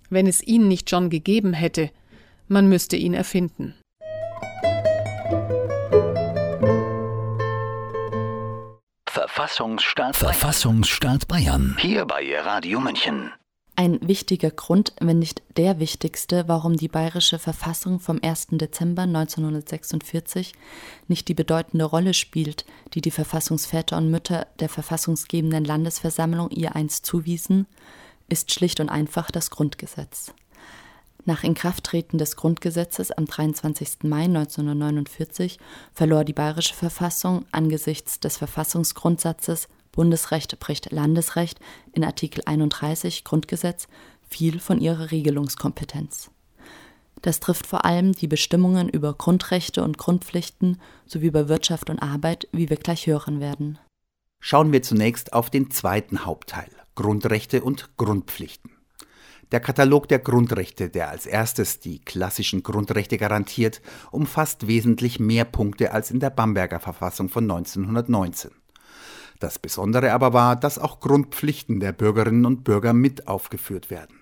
Wenn 0.09 0.27
es 0.27 0.43
ihn 0.43 0.69
nicht 0.69 0.89
schon 0.89 1.11
gegeben 1.11 1.53
hätte, 1.53 1.91
man 2.49 2.69
müsste 2.69 2.97
ihn 2.97 3.15
erfinden. 3.15 3.75
Verfassungsstaat 9.09 10.17
Verfassungsstaat 10.17 11.29
Bayern. 11.29 11.77
Hier 11.79 12.07
bei 12.07 12.39
Radio 12.41 12.81
München. 12.81 13.33
Ein 13.79 13.99
wichtiger 14.09 14.51
Grund, 14.51 14.95
wenn 15.01 15.19
nicht 15.19 15.43
der 15.59 15.79
wichtigste, 15.79 16.49
warum 16.49 16.79
die 16.79 16.89
bayerische 16.89 17.39
Verfassung 17.39 18.01
vom 18.01 18.19
1. 18.23 18.47
Dezember 18.53 19.03
1946 19.03 20.55
nicht 21.09 21.29
die 21.29 21.35
bedeutende 21.35 21.85
Rolle 21.85 22.15
spielt, 22.15 22.65
die 22.95 23.03
die 23.03 23.11
Verfassungsväter 23.11 23.99
und 23.99 24.11
Mütter 24.11 24.47
der 24.61 24.71
verfassungsgebenden 24.71 25.67
Landesversammlung 25.67 26.49
ihr 26.53 26.75
einst 26.75 27.05
zuwiesen, 27.05 27.67
ist 28.31 28.51
schlicht 28.51 28.81
und 28.81 28.89
einfach 28.89 29.31
das 29.31 29.51
Grundgesetz. 29.51 30.33
Nach 31.27 31.45
Inkrafttreten 31.45 32.19
des 32.19 32.37
Grundgesetzes 32.37 33.13
am 33.13 33.27
23. 33.27 34.05
Mai 34.05 34.25
1949 34.25 35.59
verlor 35.93 36.25
die 36.25 36.33
bayerische 36.33 36.73
Verfassung 36.73 37.45
angesichts 37.53 38.21
des 38.21 38.39
Verfassungsgrundsatzes 38.39 39.69
Bundesrecht 39.97 40.61
bricht 40.61 40.93
Landesrecht 40.93 41.59
in 41.93 42.05
Artikel 42.05 42.43
31 42.47 43.25
Grundgesetz 43.25 43.89
viel 44.29 44.61
von 44.61 44.81
ihrer 44.81 45.11
Regelungskompetenz. 45.11 46.31
Das 47.23 47.41
trifft 47.41 47.67
vor 47.67 47.85
allem 47.85 48.13
die 48.13 48.29
Bestimmungen 48.29 48.89
über 48.89 49.15
Grundrechte 49.15 49.83
und 49.83 49.99
Grundpflichten 49.99 50.81
sowie 51.07 51.27
über 51.27 51.49
Wirtschaft 51.49 51.91
und 51.91 51.99
Arbeit, 51.99 52.47
wie 52.53 52.71
wir 52.71 52.77
gleich 52.77 53.07
hören 53.07 53.41
werden. 53.41 53.79
Schauen 54.39 54.71
wir 54.71 54.83
zunächst 54.83 55.33
auf 55.33 55.51
den 55.51 55.71
zweiten 55.71 56.25
Hauptteil 56.25 56.71
Grundrechte 56.95 57.63
und 57.63 57.97
Grundpflichten. 57.97 58.71
Der 59.53 59.61
Katalog 59.61 60.09
der 60.09 60.19
Grundrechte, 60.19 60.89
der 60.91 61.09
als 61.09 61.25
erstes 61.25 61.81
die 61.81 62.01
klassischen 62.01 62.63
Grundrechte 62.63 63.17
garantiert, 63.17 63.81
umfasst 64.11 64.67
wesentlich 64.67 65.21
mehr 65.21 65.45
Punkte 65.45 65.93
als 65.93 66.11
in 66.11 66.21
der 66.21 66.31
Bamberger 66.31 66.81
Verfassung 66.81 67.29
von 67.29 67.45
1919. 67.45 68.51
Das 69.39 69.59
Besondere 69.59 70.13
aber 70.13 70.33
war, 70.33 70.57
dass 70.57 70.79
auch 70.79 71.01
Grundpflichten 71.01 71.81
der 71.81 71.93
Bürgerinnen 71.93 72.47
und 72.47 72.65
Bürger 72.65 72.93
mit 72.93 73.29
aufgeführt 73.29 73.91
werden. 73.91 74.17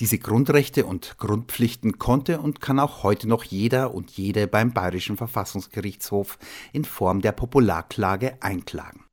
Diese 0.00 0.18
Grundrechte 0.18 0.86
und 0.86 1.18
Grundpflichten 1.18 1.98
konnte 1.98 2.40
und 2.40 2.60
kann 2.60 2.78
auch 2.78 3.02
heute 3.02 3.28
noch 3.28 3.44
jeder 3.44 3.94
und 3.94 4.10
jede 4.10 4.46
beim 4.46 4.72
Bayerischen 4.72 5.16
Verfassungsgerichtshof 5.16 6.38
in 6.72 6.84
Form 6.84 7.20
der 7.20 7.32
Popularklage 7.32 8.38
einklagen. 8.40 9.04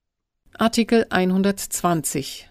Artikel 0.58 1.06
120 1.10 2.50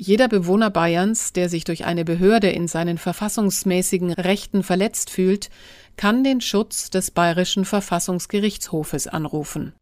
jeder 0.00 0.28
Bewohner 0.28 0.70
Bayerns, 0.70 1.32
der 1.32 1.48
sich 1.48 1.64
durch 1.64 1.84
eine 1.84 2.04
Behörde 2.04 2.48
in 2.50 2.68
seinen 2.68 2.98
verfassungsmäßigen 2.98 4.12
Rechten 4.12 4.62
verletzt 4.62 5.10
fühlt, 5.10 5.50
kann 5.96 6.22
den 6.22 6.40
Schutz 6.40 6.88
des 6.88 7.10
Bayerischen 7.10 7.64
Verfassungsgerichtshofes 7.64 9.08
anrufen. 9.08 9.72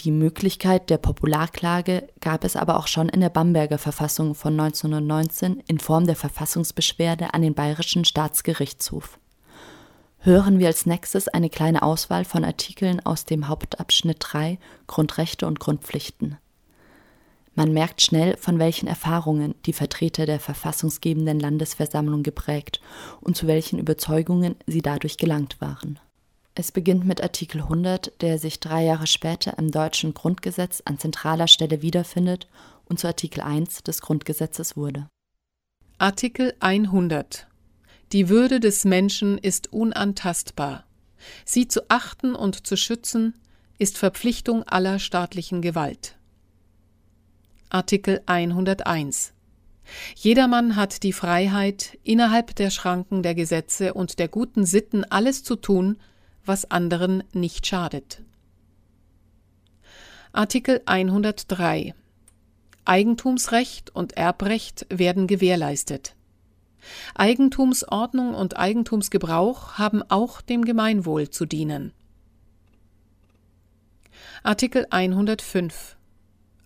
Die 0.00 0.10
Möglichkeit 0.10 0.90
der 0.90 0.98
Popularklage 0.98 2.08
gab 2.20 2.44
es 2.44 2.54
aber 2.54 2.78
auch 2.78 2.86
schon 2.86 3.08
in 3.08 3.20
der 3.20 3.30
Bamberger 3.30 3.78
Verfassung 3.78 4.34
von 4.34 4.52
1919 4.58 5.62
in 5.66 5.78
Form 5.78 6.06
der 6.06 6.16
Verfassungsbeschwerde 6.16 7.32
an 7.32 7.42
den 7.42 7.54
Bayerischen 7.54 8.04
Staatsgerichtshof. 8.04 9.18
hören 10.18 10.58
wir 10.58 10.66
als 10.66 10.86
nächstes 10.86 11.28
eine 11.28 11.48
kleine 11.48 11.82
Auswahl 11.82 12.24
von 12.24 12.44
Artikeln 12.44 13.00
aus 13.06 13.24
dem 13.24 13.48
Hauptabschnitt 13.48 14.18
3 14.20 14.58
Grundrechte 14.86 15.46
und 15.46 15.60
Grundpflichten. 15.60 16.36
Man 17.54 17.72
merkt 17.72 18.02
schnell, 18.02 18.36
von 18.36 18.58
welchen 18.58 18.86
Erfahrungen 18.86 19.54
die 19.64 19.72
Vertreter 19.72 20.26
der 20.26 20.40
verfassungsgebenden 20.40 21.40
Landesversammlung 21.40 22.22
geprägt 22.22 22.80
und 23.22 23.36
zu 23.36 23.46
welchen 23.46 23.78
Überzeugungen 23.78 24.56
sie 24.66 24.82
dadurch 24.82 25.16
gelangt 25.16 25.60
waren. 25.60 25.98
Es 26.58 26.72
beginnt 26.72 27.04
mit 27.04 27.22
Artikel 27.22 27.60
100, 27.60 28.22
der 28.22 28.38
sich 28.38 28.60
drei 28.60 28.82
Jahre 28.82 29.06
später 29.06 29.58
im 29.58 29.70
deutschen 29.70 30.14
Grundgesetz 30.14 30.80
an 30.86 30.98
zentraler 30.98 31.48
Stelle 31.48 31.82
wiederfindet 31.82 32.48
und 32.86 32.98
zu 32.98 33.06
Artikel 33.06 33.42
1 33.42 33.82
des 33.82 34.00
Grundgesetzes 34.00 34.74
wurde. 34.74 35.06
Artikel 35.98 36.54
100 36.60 37.46
Die 38.12 38.30
Würde 38.30 38.58
des 38.58 38.86
Menschen 38.86 39.36
ist 39.36 39.70
unantastbar. 39.70 40.86
Sie 41.44 41.68
zu 41.68 41.90
achten 41.90 42.34
und 42.34 42.66
zu 42.66 42.78
schützen 42.78 43.34
ist 43.76 43.98
Verpflichtung 43.98 44.62
aller 44.62 44.98
staatlichen 44.98 45.60
Gewalt. 45.60 46.16
Artikel 47.68 48.22
101 48.24 49.34
Jedermann 50.14 50.74
hat 50.74 51.02
die 51.02 51.12
Freiheit, 51.12 51.98
innerhalb 52.02 52.56
der 52.56 52.70
Schranken 52.70 53.22
der 53.22 53.34
Gesetze 53.34 53.92
und 53.92 54.18
der 54.18 54.28
guten 54.28 54.64
Sitten 54.64 55.04
alles 55.04 55.44
zu 55.44 55.56
tun, 55.56 55.98
was 56.46 56.70
anderen 56.70 57.22
nicht 57.32 57.66
schadet. 57.66 58.22
Artikel 60.32 60.82
103 60.86 61.94
Eigentumsrecht 62.84 63.90
und 63.94 64.16
Erbrecht 64.16 64.86
werden 64.90 65.26
gewährleistet. 65.26 66.14
Eigentumsordnung 67.14 68.34
und 68.34 68.56
Eigentumsgebrauch 68.56 69.74
haben 69.74 70.02
auch 70.08 70.40
dem 70.40 70.64
Gemeinwohl 70.64 71.30
zu 71.30 71.46
dienen. 71.46 71.92
Artikel 74.42 74.86
105 74.90 75.96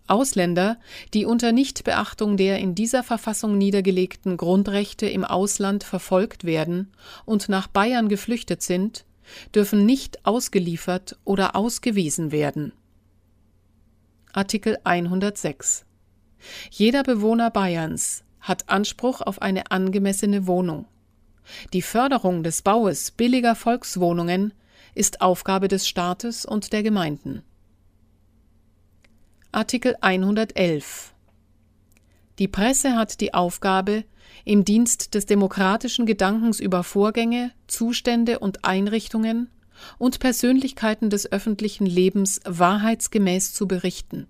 Ausländer, 0.06 0.78
die 1.14 1.25
unter 1.25 1.52
Nichtbeachtung 1.52 2.37
der 2.37 2.58
in 2.58 2.75
dieser 2.75 3.02
Verfassung 3.02 3.56
niedergelegten 3.56 4.37
Grundrechte 4.37 5.06
im 5.06 5.25
Ausland 5.25 5.84
verfolgt 5.84 6.44
werden 6.44 6.92
und 7.25 7.49
nach 7.49 7.68
Bayern 7.68 8.08
geflüchtet 8.08 8.62
sind, 8.62 9.04
dürfen 9.54 9.87
nicht 9.87 10.25
ausgeliefert 10.26 11.18
oder 11.25 11.56
ausgewiesen 11.56 12.32
werden. 12.32 12.72
Artikel 14.32 14.78
106 14.84 15.84
Jeder 16.70 17.02
Bewohner 17.02 17.50
Bayerns 17.50 18.25
hat 18.40 18.68
Anspruch 18.68 19.20
auf 19.20 19.42
eine 19.42 19.70
angemessene 19.70 20.46
Wohnung. 20.46 20.87
Die 21.72 21.82
Förderung 21.82 22.42
des 22.42 22.62
Baues 22.62 23.10
billiger 23.10 23.54
Volkswohnungen 23.54 24.52
ist 24.94 25.20
Aufgabe 25.20 25.68
des 25.68 25.88
Staates 25.88 26.44
und 26.44 26.72
der 26.72 26.82
Gemeinden. 26.82 27.42
Artikel 29.52 29.96
111 30.00 31.12
Die 32.38 32.49
Presse 32.49 32.94
hat 32.94 33.20
die 33.20 33.34
Aufgabe, 33.34 34.04
im 34.44 34.64
Dienst 34.64 35.14
des 35.14 35.26
demokratischen 35.26 36.06
Gedankens 36.06 36.61
über 36.61 36.82
Vorgänge, 36.82 37.52
Zustände 37.66 38.38
und 38.38 38.64
Einrichtungen 38.64 39.49
und 39.99 40.20
Persönlichkeiten 40.20 41.11
des 41.11 41.30
öffentlichen 41.30 41.87
Lebens 41.87 42.40
wahrheitsgemäß 42.44 43.54
zu 43.54 43.66
berichten. 43.66 44.26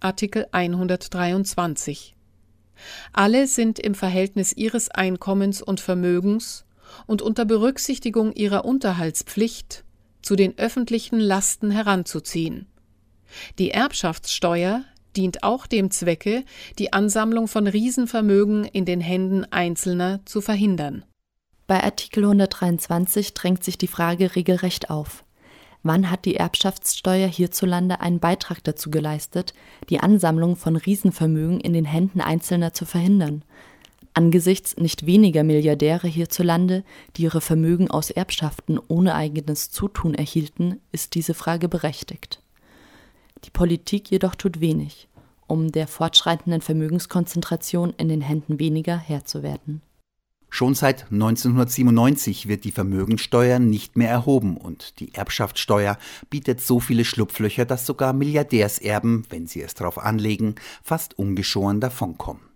Artikel 0.00 0.46
123 0.52 2.14
Alle 3.12 3.46
sind 3.46 3.78
im 3.78 3.94
Verhältnis 3.94 4.52
ihres 4.52 4.90
Einkommens 4.90 5.60
und 5.60 5.80
Vermögens 5.80 6.64
und 7.06 7.22
unter 7.22 7.44
Berücksichtigung 7.44 8.32
ihrer 8.32 8.64
Unterhaltspflicht 8.64 9.84
zu 10.22 10.36
den 10.36 10.58
öffentlichen 10.58 11.18
Lasten 11.18 11.70
heranzuziehen. 11.70 12.66
Die 13.58 13.70
Erbschaftssteuer 13.70 14.84
dient 15.16 15.42
auch 15.42 15.66
dem 15.66 15.90
Zwecke, 15.90 16.44
die 16.78 16.92
Ansammlung 16.92 17.48
von 17.48 17.66
Riesenvermögen 17.66 18.64
in 18.64 18.84
den 18.84 19.00
Händen 19.00 19.44
Einzelner 19.50 20.20
zu 20.24 20.40
verhindern. 20.40 21.04
Bei 21.66 21.82
Artikel 21.82 22.24
123 22.24 23.34
drängt 23.34 23.62
sich 23.62 23.78
die 23.78 23.86
Frage 23.86 24.34
regelrecht 24.34 24.90
auf. 24.90 25.24
Wann 25.82 26.10
hat 26.10 26.24
die 26.24 26.36
Erbschaftssteuer 26.36 27.28
hierzulande 27.28 28.00
einen 28.00 28.20
Beitrag 28.20 28.62
dazu 28.64 28.90
geleistet, 28.90 29.54
die 29.88 30.00
Ansammlung 30.00 30.56
von 30.56 30.76
Riesenvermögen 30.76 31.60
in 31.60 31.72
den 31.72 31.84
Händen 31.86 32.20
Einzelner 32.20 32.74
zu 32.74 32.84
verhindern? 32.84 33.44
Angesichts 34.12 34.76
nicht 34.76 35.06
weniger 35.06 35.44
Milliardäre 35.44 36.08
hierzulande, 36.08 36.84
die 37.16 37.22
ihre 37.22 37.40
Vermögen 37.40 37.90
aus 37.90 38.10
Erbschaften 38.10 38.78
ohne 38.88 39.14
eigenes 39.14 39.70
Zutun 39.70 40.14
erhielten, 40.14 40.80
ist 40.92 41.14
diese 41.14 41.32
Frage 41.32 41.68
berechtigt. 41.68 42.42
Die 43.44 43.50
Politik 43.50 44.10
jedoch 44.10 44.34
tut 44.34 44.60
wenig, 44.60 45.08
um 45.46 45.72
der 45.72 45.86
fortschreitenden 45.86 46.60
Vermögenskonzentration 46.60 47.94
in 47.96 48.08
den 48.08 48.20
Händen 48.20 48.58
weniger 48.58 48.96
Herr 48.96 49.24
zu 49.24 49.42
werden. 49.42 49.82
Schon 50.52 50.74
seit 50.74 51.04
1997 51.12 52.48
wird 52.48 52.64
die 52.64 52.72
Vermögensteuer 52.72 53.60
nicht 53.60 53.96
mehr 53.96 54.10
erhoben 54.10 54.56
und 54.56 54.98
die 54.98 55.14
Erbschaftssteuer 55.14 55.96
bietet 56.28 56.60
so 56.60 56.80
viele 56.80 57.04
Schlupflöcher, 57.04 57.64
dass 57.64 57.86
sogar 57.86 58.12
Milliardärserben, 58.12 59.26
wenn 59.30 59.46
sie 59.46 59.62
es 59.62 59.74
darauf 59.74 59.96
anlegen, 59.98 60.56
fast 60.82 61.16
ungeschoren 61.16 61.80
davonkommen. 61.80 62.49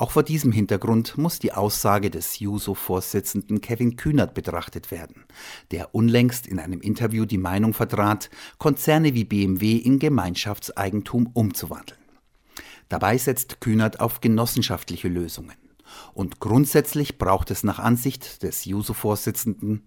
Auch 0.00 0.12
vor 0.12 0.22
diesem 0.22 0.50
Hintergrund 0.50 1.18
muss 1.18 1.40
die 1.40 1.52
Aussage 1.52 2.08
des 2.08 2.38
Juso-Vorsitzenden 2.38 3.60
Kevin 3.60 3.96
Kühnert 3.96 4.32
betrachtet 4.32 4.90
werden, 4.90 5.26
der 5.72 5.94
unlängst 5.94 6.46
in 6.46 6.58
einem 6.58 6.80
Interview 6.80 7.26
die 7.26 7.36
Meinung 7.36 7.74
vertrat, 7.74 8.30
Konzerne 8.56 9.12
wie 9.12 9.24
BMW 9.24 9.76
in 9.76 9.98
Gemeinschaftseigentum 9.98 11.28
umzuwandeln. 11.34 12.00
Dabei 12.88 13.18
setzt 13.18 13.60
Kühnert 13.60 14.00
auf 14.00 14.22
genossenschaftliche 14.22 15.08
Lösungen. 15.08 15.58
Und 16.14 16.40
grundsätzlich 16.40 17.18
braucht 17.18 17.50
es 17.50 17.62
nach 17.62 17.78
Ansicht 17.78 18.42
des 18.42 18.64
Juso-Vorsitzenden 18.64 19.86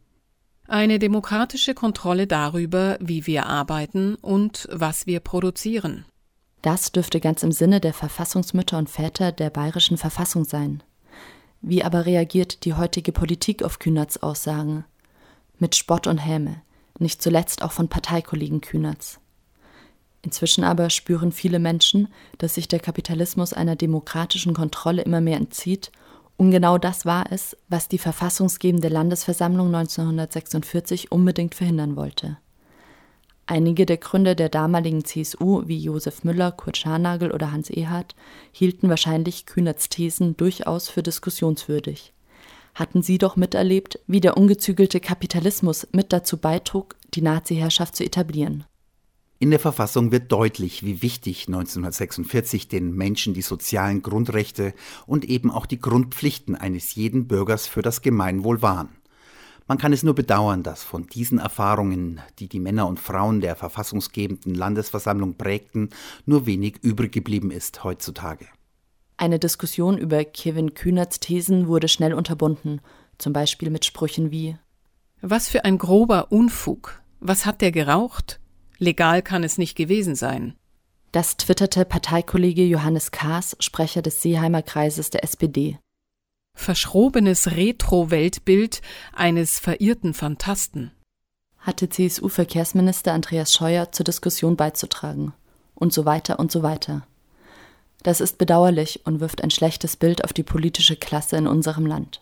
eine 0.67 0.99
demokratische 0.99 1.73
Kontrolle 1.73 2.27
darüber, 2.27 2.97
wie 3.01 3.25
wir 3.25 3.47
arbeiten 3.47 4.15
und 4.15 4.67
was 4.71 5.07
wir 5.07 5.19
produzieren. 5.19 6.05
Das 6.63 6.93
dürfte 6.93 7.19
ganz 7.19 7.43
im 7.43 7.51
Sinne 7.51 7.81
der 7.81 7.93
Verfassungsmütter 7.93 8.77
und 8.77 8.89
Väter 8.89 9.33
der 9.33 9.49
bayerischen 9.49 9.97
Verfassung 9.97 10.45
sein. 10.45 10.81
Wie 11.61 11.83
aber 11.83 12.05
reagiert 12.05 12.63
die 12.63 12.73
heutige 12.73 13.11
Politik 13.11 13.63
auf 13.63 13.79
Kühnerts 13.79 14.23
Aussagen? 14.23 14.85
Mit 15.59 15.75
Spott 15.75 16.07
und 16.07 16.19
Häme, 16.19 16.61
nicht 16.99 17.21
zuletzt 17.21 17.63
auch 17.63 17.73
von 17.73 17.89
Parteikollegen 17.89 18.61
Kühnerts. 18.61 19.19
Inzwischen 20.21 20.63
aber 20.63 20.89
spüren 20.89 21.33
viele 21.33 21.59
Menschen, 21.59 22.07
dass 22.37 22.55
sich 22.55 22.69
der 22.69 22.79
Kapitalismus 22.79 23.51
einer 23.51 23.75
demokratischen 23.75 24.53
Kontrolle 24.53 25.01
immer 25.01 25.19
mehr 25.19 25.37
entzieht, 25.37 25.91
und 26.37 26.51
genau 26.51 26.77
das 26.77 27.05
war 27.05 27.25
es, 27.29 27.57
was 27.67 27.89
die 27.89 27.97
verfassungsgebende 27.99 28.87
Landesversammlung 28.87 29.67
1946 29.67 31.11
unbedingt 31.11 31.55
verhindern 31.55 31.97
wollte. 31.97 32.37
Einige 33.45 33.85
der 33.85 33.97
Gründer 33.97 34.35
der 34.35 34.47
damaligen 34.47 35.03
CSU, 35.03 35.63
wie 35.67 35.77
Josef 35.77 36.23
Müller, 36.23 36.51
Kurt 36.51 36.77
Scharnagel 36.77 37.31
oder 37.31 37.51
Hans 37.51 37.69
Ehard, 37.69 38.15
hielten 38.51 38.89
wahrscheinlich 38.89 39.45
Kühnerts 39.45 39.89
Thesen 39.89 40.37
durchaus 40.37 40.87
für 40.87 41.03
diskussionswürdig. 41.03 42.13
Hatten 42.73 43.03
sie 43.03 43.17
doch 43.17 43.35
miterlebt, 43.35 43.99
wie 44.07 44.21
der 44.21 44.37
ungezügelte 44.37 44.99
Kapitalismus 44.99 45.87
mit 45.91 46.13
dazu 46.13 46.37
beitrug, 46.37 46.95
die 47.13 47.21
Nazi-Herrschaft 47.21 47.97
zu 47.97 48.05
etablieren. 48.05 48.63
In 49.39 49.51
der 49.51 49.59
Verfassung 49.59 50.13
wird 50.13 50.31
deutlich, 50.31 50.83
wie 50.83 51.01
wichtig 51.01 51.47
1946 51.47 52.69
den 52.69 52.95
Menschen 52.95 53.33
die 53.33 53.41
sozialen 53.41 54.01
Grundrechte 54.01 54.73
und 55.05 55.25
eben 55.25 55.51
auch 55.51 55.65
die 55.65 55.81
Grundpflichten 55.81 56.55
eines 56.55 56.95
jeden 56.95 57.27
Bürgers 57.27 57.67
für 57.67 57.81
das 57.81 58.01
Gemeinwohl 58.01 58.61
waren. 58.61 58.95
Man 59.67 59.77
kann 59.77 59.93
es 59.93 60.03
nur 60.03 60.13
bedauern, 60.13 60.61
dass 60.63 60.83
von 60.83 61.07
diesen 61.07 61.39
Erfahrungen, 61.39 62.21
die 62.39 62.49
die 62.49 62.59
Männer 62.59 62.87
und 62.87 62.99
Frauen 62.99 63.39
der 63.39 63.55
verfassungsgebenden 63.55 64.53
Landesversammlung 64.55 65.35
prägten, 65.35 65.89
nur 66.25 66.45
wenig 66.45 66.77
übrig 66.81 67.13
geblieben 67.13 67.49
ist 67.49 67.83
heutzutage. 67.83 68.47
Eine 69.15 69.39
Diskussion 69.39 69.97
über 69.97 70.25
Kevin 70.25 70.73
Kühnerts 70.73 71.19
Thesen 71.19 71.67
wurde 71.67 71.87
schnell 71.87 72.13
unterbunden, 72.13 72.81
zum 73.17 73.31
Beispiel 73.31 73.69
mit 73.69 73.85
Sprüchen 73.85 74.31
wie 74.31 74.57
Was 75.21 75.47
für 75.47 75.63
ein 75.63 75.77
grober 75.77 76.31
Unfug. 76.31 77.01
Was 77.21 77.45
hat 77.45 77.61
der 77.61 77.71
geraucht? 77.71 78.41
Legal 78.79 79.21
kann 79.21 79.45
es 79.45 79.57
nicht 79.57 79.75
gewesen 79.75 80.15
sein. 80.15 80.55
Das 81.13 81.37
twitterte 81.37 81.85
Parteikollege 81.85 82.65
Johannes 82.65 83.11
Kaas, 83.11 83.55
Sprecher 83.59 84.01
des 84.01 84.21
Seeheimer 84.21 84.63
Kreises 84.63 85.09
der 85.09 85.23
SPD 85.23 85.77
verschrobenes 86.55 87.51
Retro-Weltbild 87.51 88.81
eines 89.13 89.59
verirrten 89.59 90.13
Phantasten. 90.13 90.91
Hatte 91.59 91.89
CSU-Verkehrsminister 91.89 93.13
Andreas 93.13 93.53
Scheuer 93.53 93.91
zur 93.91 94.03
Diskussion 94.03 94.55
beizutragen. 94.55 95.33
Und 95.75 95.93
so 95.93 96.05
weiter 96.05 96.39
und 96.39 96.51
so 96.51 96.63
weiter. 96.63 97.05
Das 98.03 98.21
ist 98.21 98.37
bedauerlich 98.37 99.05
und 99.05 99.19
wirft 99.19 99.43
ein 99.43 99.51
schlechtes 99.51 99.95
Bild 99.95 100.23
auf 100.23 100.33
die 100.33 100.43
politische 100.43 100.95
Klasse 100.95 101.37
in 101.37 101.47
unserem 101.47 101.85
Land. 101.85 102.21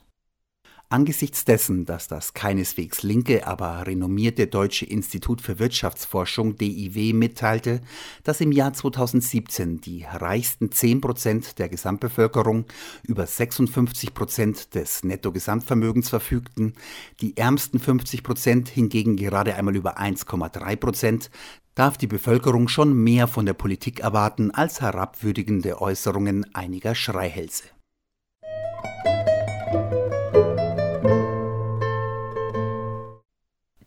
Angesichts 0.92 1.46
dessen, 1.46 1.86
dass 1.86 2.10
das 2.10 2.34
keineswegs 2.34 3.02
linke, 3.02 3.48
aber 3.48 3.88
renommierte 3.88 4.48
Deutsche 4.48 4.86
Institut 4.86 5.40
für 5.42 5.58
Wirtschaftsforschung 5.58 6.58
DIW 6.58 7.14
mitteilte, 7.14 7.80
dass 8.26 8.42
im 8.42 8.52
Jahr 8.52 8.74
2017 8.74 9.80
die 9.80 10.04
reichsten 10.04 10.70
10 10.70 11.00
Prozent 11.00 11.60
der 11.60 11.70
Gesamtbevölkerung 11.70 12.66
über 13.04 13.26
56 13.26 14.14
Prozent 14.14 14.76
des 14.76 15.06
Nettogesamtvermögens 15.06 16.10
verfügten, 16.10 16.74
die 17.22 17.38
ärmsten 17.38 17.80
50 17.80 18.22
Prozent 18.22 18.68
hingegen 18.68 19.16
gerade 19.16 19.56
einmal 19.56 19.78
über 19.78 19.98
1,3 19.98 20.76
Prozent, 20.76 21.32
darf 21.74 21.98
die 21.98 22.08
Bevölkerung 22.08 22.68
schon 22.68 22.94
mehr 22.94 23.30
von 23.30 23.46
der 23.46 23.54
Politik 23.54 24.02
erwarten 24.02 24.52
als 24.52 24.82
herabwürdigende 24.82 25.82
Äußerungen 25.82 26.54
einiger 26.54 26.96
Schreihälse. 26.96 27.64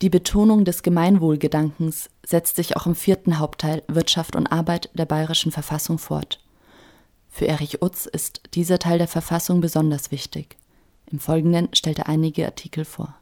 Die 0.05 0.11
Betonung 0.11 0.67
des 0.67 0.83
Gemeinwohlgedankens 0.83 2.11
setzt 2.23 2.57
sich 2.57 2.77
auch 2.77 2.85
im 2.85 2.95
vierten 2.95 3.39
Hauptteil 3.39 3.83
Wirtschaft 3.89 4.37
und 4.37 4.47
Arbeit 4.47 4.91
der 4.93 5.07
bayerischen 5.07 5.51
Verfassung 5.51 5.97
fort. 5.97 6.45
Für 7.31 7.47
Erich 7.47 7.81
Utz 7.81 8.05
ist 8.05 8.43
dieser 8.53 8.79
Teil 8.79 8.99
der 8.99 9.09
Verfassung 9.09 9.63
besonders 9.63 10.11
wichtig. 10.11 10.59
Im 11.11 11.21
Folgenden 11.21 11.71
stellt 11.73 12.01
er 12.01 12.07
einige 12.11 12.45
Artikel 12.45 12.85
vor. 12.85 13.15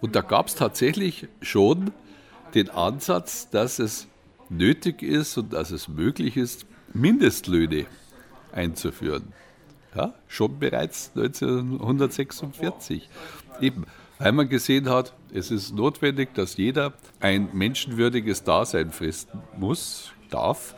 Und 0.00 0.16
da 0.16 0.22
gab 0.22 0.48
es 0.48 0.56
tatsächlich 0.56 1.28
schon 1.42 1.92
den 2.54 2.70
Ansatz, 2.70 3.48
dass 3.48 3.78
es 3.78 4.08
nötig 4.48 5.04
ist 5.04 5.38
und 5.38 5.52
dass 5.52 5.70
es 5.70 5.86
möglich 5.86 6.36
ist, 6.36 6.66
Mindestlöhne 6.92 7.86
einzuführen. 8.50 9.32
Ja, 9.94 10.14
schon 10.26 10.58
bereits 10.58 11.12
1946. 11.14 13.08
Eben, 13.60 13.86
weil 14.20 14.32
man 14.32 14.48
gesehen 14.50 14.88
hat, 14.90 15.14
es 15.32 15.50
ist 15.50 15.74
notwendig, 15.74 16.34
dass 16.34 16.58
jeder 16.58 16.92
ein 17.20 17.48
menschenwürdiges 17.54 18.44
Dasein 18.44 18.92
fristen 18.92 19.40
muss, 19.58 20.12
darf 20.28 20.74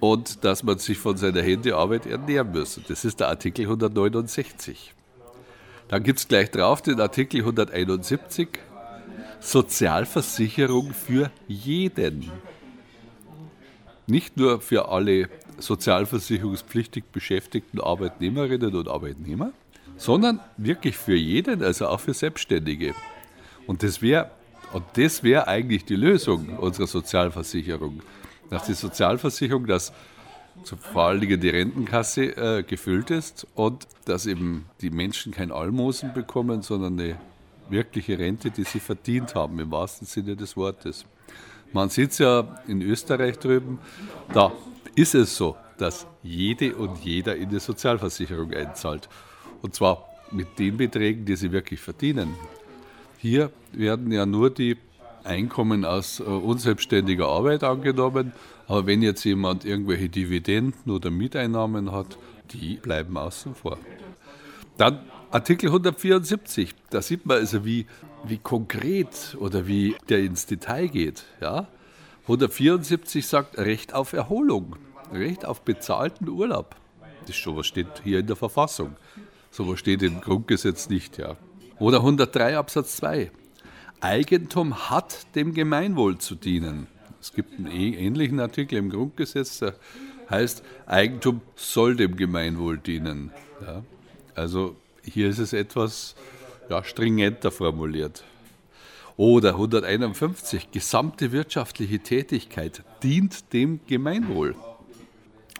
und 0.00 0.42
dass 0.42 0.62
man 0.62 0.78
sich 0.78 0.98
von 0.98 1.18
seiner 1.18 1.42
Händearbeit 1.42 2.06
ernähren 2.06 2.50
muss. 2.50 2.80
Das 2.88 3.04
ist 3.04 3.20
der 3.20 3.28
Artikel 3.28 3.66
169. 3.66 4.94
Dann 5.88 6.02
gibt 6.02 6.20
es 6.20 6.28
gleich 6.28 6.50
drauf 6.50 6.80
den 6.80 6.98
Artikel 6.98 7.40
171, 7.40 8.48
Sozialversicherung 9.38 10.94
für 10.94 11.30
jeden. 11.46 12.30
Nicht 14.06 14.38
nur 14.38 14.62
für 14.62 14.88
alle 14.88 15.28
sozialversicherungspflichtig 15.58 17.04
beschäftigten 17.12 17.80
Arbeitnehmerinnen 17.80 18.74
und 18.74 18.88
Arbeitnehmer, 18.88 19.52
sondern 20.02 20.40
wirklich 20.56 20.96
für 20.96 21.14
jeden, 21.14 21.62
also 21.62 21.86
auch 21.86 22.00
für 22.00 22.12
Selbstständige. 22.12 22.92
Und 23.68 23.84
das 23.84 24.02
wäre 24.02 24.32
und 24.72 24.84
eigentlich 25.46 25.84
die 25.84 25.94
Lösung 25.94 26.58
unserer 26.58 26.88
Sozialversicherung. 26.88 28.02
Dass 28.50 28.66
die 28.66 28.74
Sozialversicherung, 28.74 29.66
dass 29.66 29.92
vor 30.92 31.04
allen 31.04 31.20
Dingen 31.20 31.40
die 31.40 31.50
Rentenkasse 31.50 32.36
äh, 32.36 32.62
gefüllt 32.64 33.10
ist 33.10 33.46
und 33.54 33.86
dass 34.04 34.26
eben 34.26 34.66
die 34.80 34.90
Menschen 34.90 35.32
kein 35.32 35.52
Almosen 35.52 36.12
bekommen, 36.12 36.62
sondern 36.62 36.98
eine 36.98 37.16
wirkliche 37.68 38.18
Rente, 38.18 38.50
die 38.50 38.64
sie 38.64 38.80
verdient 38.80 39.36
haben, 39.36 39.60
im 39.60 39.70
wahrsten 39.70 40.06
Sinne 40.06 40.34
des 40.34 40.56
Wortes. 40.56 41.06
Man 41.72 41.90
sieht 41.90 42.10
es 42.10 42.18
ja 42.18 42.60
in 42.66 42.82
Österreich 42.82 43.38
drüben, 43.38 43.78
da 44.34 44.52
ist 44.96 45.14
es 45.14 45.36
so, 45.36 45.56
dass 45.78 46.06
jede 46.22 46.74
und 46.74 46.98
jeder 47.04 47.36
in 47.36 47.50
die 47.50 47.60
Sozialversicherung 47.60 48.52
einzahlt. 48.52 49.08
Und 49.62 49.74
zwar 49.74 50.08
mit 50.30 50.58
den 50.58 50.76
Beträgen, 50.76 51.24
die 51.24 51.36
sie 51.36 51.52
wirklich 51.52 51.80
verdienen. 51.80 52.34
Hier 53.18 53.50
werden 53.72 54.10
ja 54.10 54.26
nur 54.26 54.50
die 54.50 54.76
Einkommen 55.24 55.84
aus 55.84 56.20
äh, 56.20 56.24
unselbstständiger 56.24 57.28
Arbeit 57.28 57.62
angenommen. 57.62 58.32
Aber 58.66 58.86
wenn 58.86 59.02
jetzt 59.02 59.24
jemand 59.24 59.64
irgendwelche 59.64 60.08
Dividenden 60.08 60.90
oder 60.90 61.10
Mieteinnahmen 61.10 61.92
hat, 61.92 62.18
die 62.50 62.76
bleiben 62.76 63.16
außen 63.16 63.54
vor. 63.54 63.78
Dann 64.76 65.00
Artikel 65.30 65.66
174, 65.68 66.74
da 66.90 67.00
sieht 67.00 67.24
man 67.24 67.38
also, 67.38 67.64
wie, 67.64 67.86
wie 68.24 68.38
konkret 68.38 69.36
oder 69.38 69.66
wie 69.66 69.96
der 70.08 70.18
ins 70.20 70.46
Detail 70.46 70.88
geht. 70.88 71.24
Ja? 71.40 71.68
174 72.22 73.26
sagt 73.26 73.58
Recht 73.58 73.94
auf 73.94 74.12
Erholung, 74.12 74.76
Recht 75.12 75.44
auf 75.44 75.62
bezahlten 75.62 76.28
Urlaub. 76.28 76.76
Das 77.22 77.30
ist 77.30 77.36
schon 77.36 77.56
was 77.56 77.66
steht 77.66 77.86
hier 78.04 78.18
in 78.18 78.26
der 78.26 78.36
Verfassung. 78.36 78.96
So 79.52 79.76
steht 79.76 80.02
im 80.02 80.22
Grundgesetz 80.22 80.88
nicht, 80.88 81.18
ja. 81.18 81.36
Oder 81.78 81.98
103 81.98 82.56
Absatz 82.56 82.96
2. 82.96 83.30
Eigentum 84.00 84.88
hat 84.88 85.26
dem 85.34 85.52
Gemeinwohl 85.52 86.16
zu 86.16 86.34
dienen. 86.36 86.86
Es 87.20 87.34
gibt 87.34 87.58
einen 87.58 87.66
ähnlichen 87.66 88.40
Artikel 88.40 88.78
im 88.78 88.88
Grundgesetz, 88.88 89.58
der 89.58 89.74
heißt, 90.30 90.62
Eigentum 90.86 91.42
soll 91.54 91.96
dem 91.96 92.16
Gemeinwohl 92.16 92.78
dienen. 92.78 93.30
Ja. 93.60 93.84
Also 94.34 94.74
hier 95.04 95.28
ist 95.28 95.38
es 95.38 95.52
etwas 95.52 96.14
ja, 96.70 96.82
stringenter 96.82 97.50
formuliert. 97.50 98.24
Oder 99.18 99.50
151, 99.50 100.70
gesamte 100.70 101.30
wirtschaftliche 101.30 101.98
Tätigkeit 101.98 102.82
dient 103.02 103.52
dem 103.52 103.80
Gemeinwohl. 103.86 104.54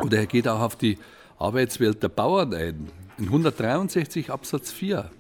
Oder 0.00 0.16
er 0.16 0.26
geht 0.26 0.48
auch 0.48 0.61
auf 0.61 0.76
die 0.76 0.98
Arbeitswelt 1.38 2.02
der 2.02 2.09
Bauern 2.09 2.55
ein. 2.55 3.01
In 3.18 3.27
163 3.27 4.31
Absatz 4.31 4.72
4. 4.72 5.11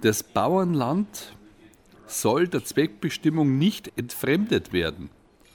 Das 0.00 0.22
Bauernland 0.22 1.34
soll 2.06 2.48
der 2.48 2.64
Zweckbestimmung 2.64 3.58
nicht 3.58 3.92
entfremdet 3.96 4.72
werden, 4.72 5.08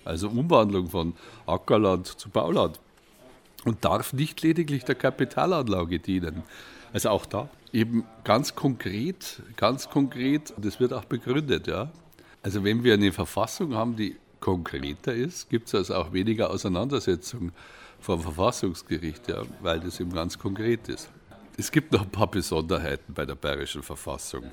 also 0.06 0.30
Umwandlung 0.30 0.88
von 0.88 1.14
Ackerland 1.46 2.08
zu 2.08 2.30
Bauland, 2.30 2.80
und 3.66 3.84
darf 3.84 4.14
nicht 4.14 4.42
lediglich 4.42 4.86
der 4.86 4.96
Kapitalanlage 4.96 6.00
dienen. 6.00 6.44
Also 6.94 7.10
auch 7.10 7.26
da 7.26 7.50
eben 7.74 8.06
ganz 8.24 8.56
konkret, 8.56 9.42
ganz 9.58 9.90
konkret, 9.90 10.52
und 10.52 10.66
das 10.66 10.80
wird 10.80 10.94
auch 10.94 11.06
begründet, 11.06 11.68
ja. 11.68 11.92
Also 12.42 12.64
wenn 12.64 12.84
wir 12.84 12.94
eine 12.94 13.12
Verfassung 13.12 13.76
haben, 13.76 13.98
die 13.98 14.16
konkreter 14.40 15.14
ist, 15.14 15.50
gibt 15.50 15.68
es 15.68 15.76
also 15.76 15.96
auch 15.96 16.14
weniger 16.14 16.50
Auseinandersetzung 16.50 17.52
vom 18.00 18.22
Verfassungsgericht, 18.22 19.28
ja, 19.28 19.44
weil 19.62 19.80
das 19.80 20.00
eben 20.00 20.14
ganz 20.14 20.38
konkret 20.38 20.88
ist. 20.88 21.10
Es 21.58 21.72
gibt 21.72 21.92
noch 21.92 22.04
ein 22.04 22.10
paar 22.10 22.32
Besonderheiten 22.32 23.14
bei 23.14 23.26
der 23.26 23.36
bayerischen 23.36 23.84
Verfassung. 23.84 24.44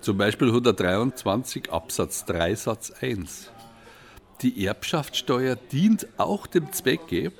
Zum 0.00 0.18
Beispiel 0.18 0.48
123 0.48 1.72
Absatz 1.72 2.24
3 2.24 2.54
Satz 2.54 2.92
1. 3.00 3.50
Die 4.42 4.66
Erbschaftssteuer 4.66 5.56
dient 5.56 6.06
auch 6.18 6.46
dem 6.46 6.72
Zwecke, 6.72 7.32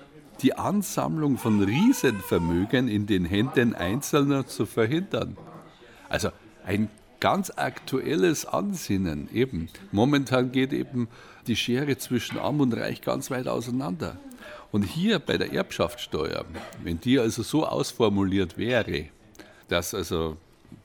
die 0.43 0.55
Ansammlung 0.55 1.39
von 1.39 1.63
Riesenvermögen 1.63 2.89
in 2.89 3.07
den 3.07 3.25
Händen 3.25 3.75
Einzelner 3.75 4.47
zu 4.47 4.67
verhindern. 4.67 5.37
Also 6.09 6.31
ein 6.65 6.91
ganz 7.21 7.53
aktuelles 7.55 8.47
Ansinnen 8.47 9.29
eben. 9.33 9.69
Momentan 9.93 10.53
geht 10.53 10.73
eben 10.73 11.09
die 11.47 11.57
Schere 11.57 11.97
zwischen 11.97 12.39
Arm 12.39 12.61
und 12.61 12.75
Reich 12.75 13.01
ganz 13.01 13.31
weit 13.31 13.49
auseinander. 13.49 14.19
Und 14.73 14.83
hier 14.83 15.19
bei 15.19 15.39
der 15.39 15.53
Erbschaftssteuer, 15.53 16.45
wenn 16.83 17.01
die 17.01 17.19
also 17.19 17.43
so 17.43 17.67
ausformuliert 17.67 18.59
wäre, 18.59 19.07
dass 19.69 19.95
also 19.95 20.37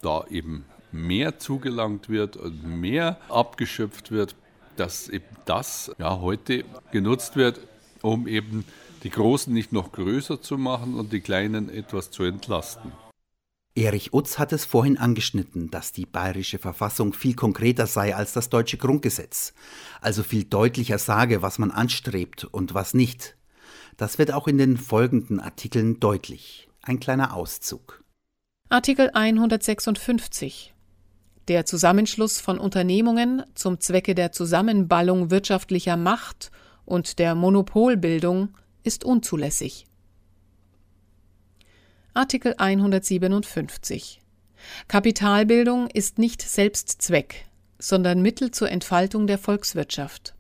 da 0.02 0.26
eben 0.30 0.66
mehr 0.92 1.40
zugelangt 1.40 2.10
wird 2.10 2.38
und 2.38 2.64
mehr 2.64 3.18
abgeschöpft 3.30 4.12
wird, 4.12 4.36
dass 4.76 5.10
eben 5.10 5.26
das 5.46 5.92
ja 5.98 6.20
heute 6.20 6.64
genutzt 6.92 7.36
wird, 7.36 7.60
um 8.02 8.28
eben 8.28 8.66
die 9.04 9.10
Großen 9.10 9.54
nicht 9.54 9.72
noch 9.72 9.92
größer 9.92 10.42
zu 10.42 10.58
machen 10.58 10.96
und 10.96 11.12
die 11.12 11.22
Kleinen 11.22 11.70
etwas 11.70 12.12
zu 12.12 12.24
entlasten. 12.24 12.92
Erich 13.74 14.14
Utz 14.14 14.38
hat 14.38 14.52
es 14.52 14.66
vorhin 14.66 14.98
angeschnitten, 14.98 15.72
dass 15.72 15.94
die 15.94 16.06
bayerische 16.06 16.60
Verfassung 16.60 17.14
viel 17.14 17.36
konkreter 17.36 17.88
sei 17.88 18.14
als 18.14 18.34
das 18.34 18.50
deutsche 18.50 18.78
Grundgesetz, 18.78 19.54
also 20.02 20.24
viel 20.24 20.44
deutlicher 20.44 20.98
sage, 20.98 21.42
was 21.42 21.58
man 21.58 21.72
anstrebt 21.72 22.44
und 22.44 22.74
was 22.74 22.94
nicht. 22.94 23.38
Das 24.02 24.18
wird 24.18 24.34
auch 24.34 24.48
in 24.48 24.58
den 24.58 24.78
folgenden 24.78 25.40
Artikeln 25.40 26.00
deutlich. 26.00 26.68
Ein 26.82 27.00
kleiner 27.00 27.36
Auszug. 27.36 28.04
Artikel 28.68 29.12
156 29.14 30.74
Der 31.48 31.68
Zusammenschluss 31.68 32.42
von 32.42 32.58
Unternehmungen 32.58 33.44
zum 33.54 33.80
Zwecke 33.80 34.16
der 34.16 34.32
Zusammenballung 34.32 35.30
wirtschaftlicher 35.30 35.98
Macht 35.98 36.50
und 36.84 37.20
der 37.20 37.36
Monopolbildung 37.36 38.58
ist 38.82 39.04
unzulässig. 39.04 39.86
Artikel 42.16 42.56
157 42.58 44.20
Kapitalbildung 44.88 45.86
ist 45.92 46.18
nicht 46.18 46.42
Selbstzweck, 46.42 47.46
sondern 47.78 48.24
Mittel 48.24 48.50
zur 48.50 48.72
Entfaltung 48.72 49.28
der 49.28 49.38
Volkswirtschaft. 49.38 50.34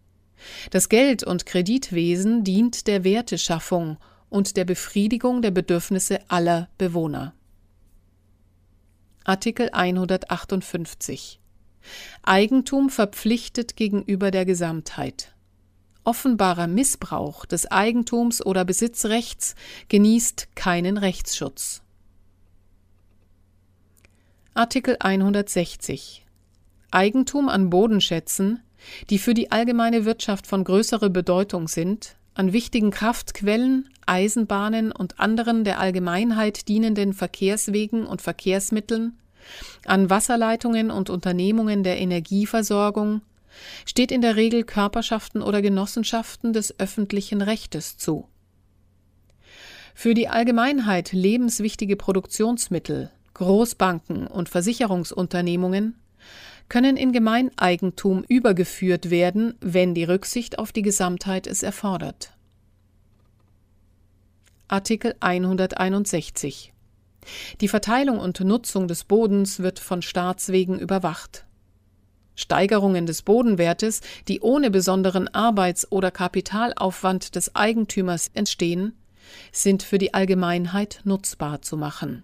Das 0.69 0.89
Geld- 0.89 1.23
und 1.23 1.45
Kreditwesen 1.45 2.43
dient 2.43 2.87
der 2.87 3.03
Werteschaffung 3.03 3.97
und 4.29 4.57
der 4.57 4.65
Befriedigung 4.65 5.41
der 5.41 5.51
Bedürfnisse 5.51 6.19
aller 6.29 6.69
Bewohner. 6.77 7.33
Artikel 9.23 9.69
158 9.71 11.39
Eigentum 12.23 12.89
verpflichtet 12.89 13.75
gegenüber 13.75 14.31
der 14.31 14.45
Gesamtheit. 14.45 15.35
Offenbarer 16.03 16.67
Missbrauch 16.67 17.45
des 17.45 17.69
Eigentums 17.69 18.43
oder 18.43 18.65
Besitzrechts 18.65 19.55
genießt 19.89 20.55
keinen 20.55 20.97
Rechtsschutz. 20.97 21.83
Artikel 24.53 24.97
160 24.99 26.25
Eigentum 26.89 27.47
an 27.47 27.69
Bodenschätzen, 27.69 28.61
die 29.09 29.19
für 29.19 29.33
die 29.33 29.51
allgemeine 29.51 30.05
Wirtschaft 30.05 30.47
von 30.47 30.63
größerer 30.63 31.09
Bedeutung 31.09 31.67
sind, 31.67 32.15
an 32.33 32.53
wichtigen 32.53 32.91
Kraftquellen, 32.91 33.89
Eisenbahnen 34.05 34.91
und 34.91 35.19
anderen 35.19 35.63
der 35.63 35.79
Allgemeinheit 35.79 36.67
dienenden 36.67 37.13
Verkehrswegen 37.13 38.05
und 38.05 38.21
Verkehrsmitteln, 38.21 39.17
an 39.85 40.09
Wasserleitungen 40.09 40.91
und 40.91 41.09
Unternehmungen 41.09 41.83
der 41.83 41.99
Energieversorgung, 41.99 43.21
steht 43.85 44.11
in 44.11 44.21
der 44.21 44.35
Regel 44.35 44.63
Körperschaften 44.63 45.41
oder 45.41 45.61
Genossenschaften 45.61 46.53
des 46.53 46.79
öffentlichen 46.79 47.41
Rechtes 47.41 47.97
zu. 47.97 48.27
Für 49.93 50.13
die 50.13 50.29
Allgemeinheit 50.29 51.11
lebenswichtige 51.11 51.97
Produktionsmittel, 51.97 53.11
Großbanken 53.33 54.27
und 54.27 54.49
Versicherungsunternehmungen 54.49 55.95
können 56.71 56.95
in 56.95 57.11
Gemeineigentum 57.11 58.23
übergeführt 58.29 59.09
werden, 59.09 59.55
wenn 59.59 59.93
die 59.93 60.05
Rücksicht 60.05 60.57
auf 60.57 60.71
die 60.71 60.83
Gesamtheit 60.83 61.45
es 61.45 61.63
erfordert. 61.63 62.31
Artikel 64.69 65.13
161 65.19 66.71
Die 67.59 67.67
Verteilung 67.67 68.19
und 68.19 68.39
Nutzung 68.39 68.87
des 68.87 69.03
Bodens 69.03 69.59
wird 69.59 69.79
von 69.79 70.01
Staatswegen 70.01 70.79
überwacht. 70.79 71.43
Steigerungen 72.35 73.05
des 73.05 73.21
Bodenwertes, 73.23 73.99
die 74.29 74.39
ohne 74.39 74.71
besonderen 74.71 75.27
Arbeits- 75.27 75.91
oder 75.91 76.09
Kapitalaufwand 76.09 77.35
des 77.35 77.53
Eigentümers 77.53 78.31
entstehen, 78.33 78.93
sind 79.51 79.83
für 79.83 79.97
die 79.97 80.13
Allgemeinheit 80.13 81.01
nutzbar 81.03 81.61
zu 81.61 81.75
machen. 81.75 82.23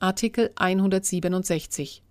Artikel 0.00 0.50
167. 0.56 2.02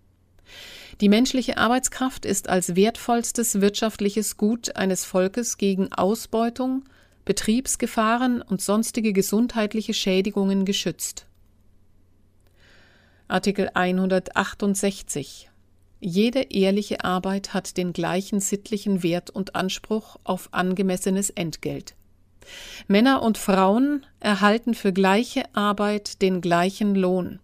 Die 1.02 1.10
menschliche 1.10 1.58
Arbeitskraft 1.58 2.24
ist 2.24 2.48
als 2.48 2.76
wertvollstes 2.76 3.62
wirtschaftliches 3.62 4.38
Gut 4.38 4.76
eines 4.76 5.06
Volkes 5.06 5.58
gegen 5.58 5.92
Ausbeutung, 5.92 6.84
Betriebsgefahren 7.26 8.44
und 8.44 8.62
sonstige 8.62 9.12
gesundheitliche 9.12 9.96
Schädigungen 9.96 10.66
geschützt. 10.66 11.26
Artikel 13.28 13.70
168. 13.74 15.50
Jede 16.00 16.42
ehrliche 16.42 17.04
Arbeit 17.04 17.54
hat 17.54 17.76
den 17.76 17.92
gleichen 17.92 18.40
sittlichen 18.40 19.02
Wert 19.04 19.32
und 19.32 19.56
Anspruch 19.56 20.18
auf 20.24 20.50
angemessenes 20.52 21.30
Entgelt. 21.32 21.96
Männer 22.88 23.22
und 23.22 23.38
Frauen 23.38 24.06
erhalten 24.20 24.74
für 24.74 24.94
gleiche 24.94 25.44
Arbeit 25.54 26.22
den 26.22 26.42
gleichen 26.42 26.96
Lohn. 26.96 27.40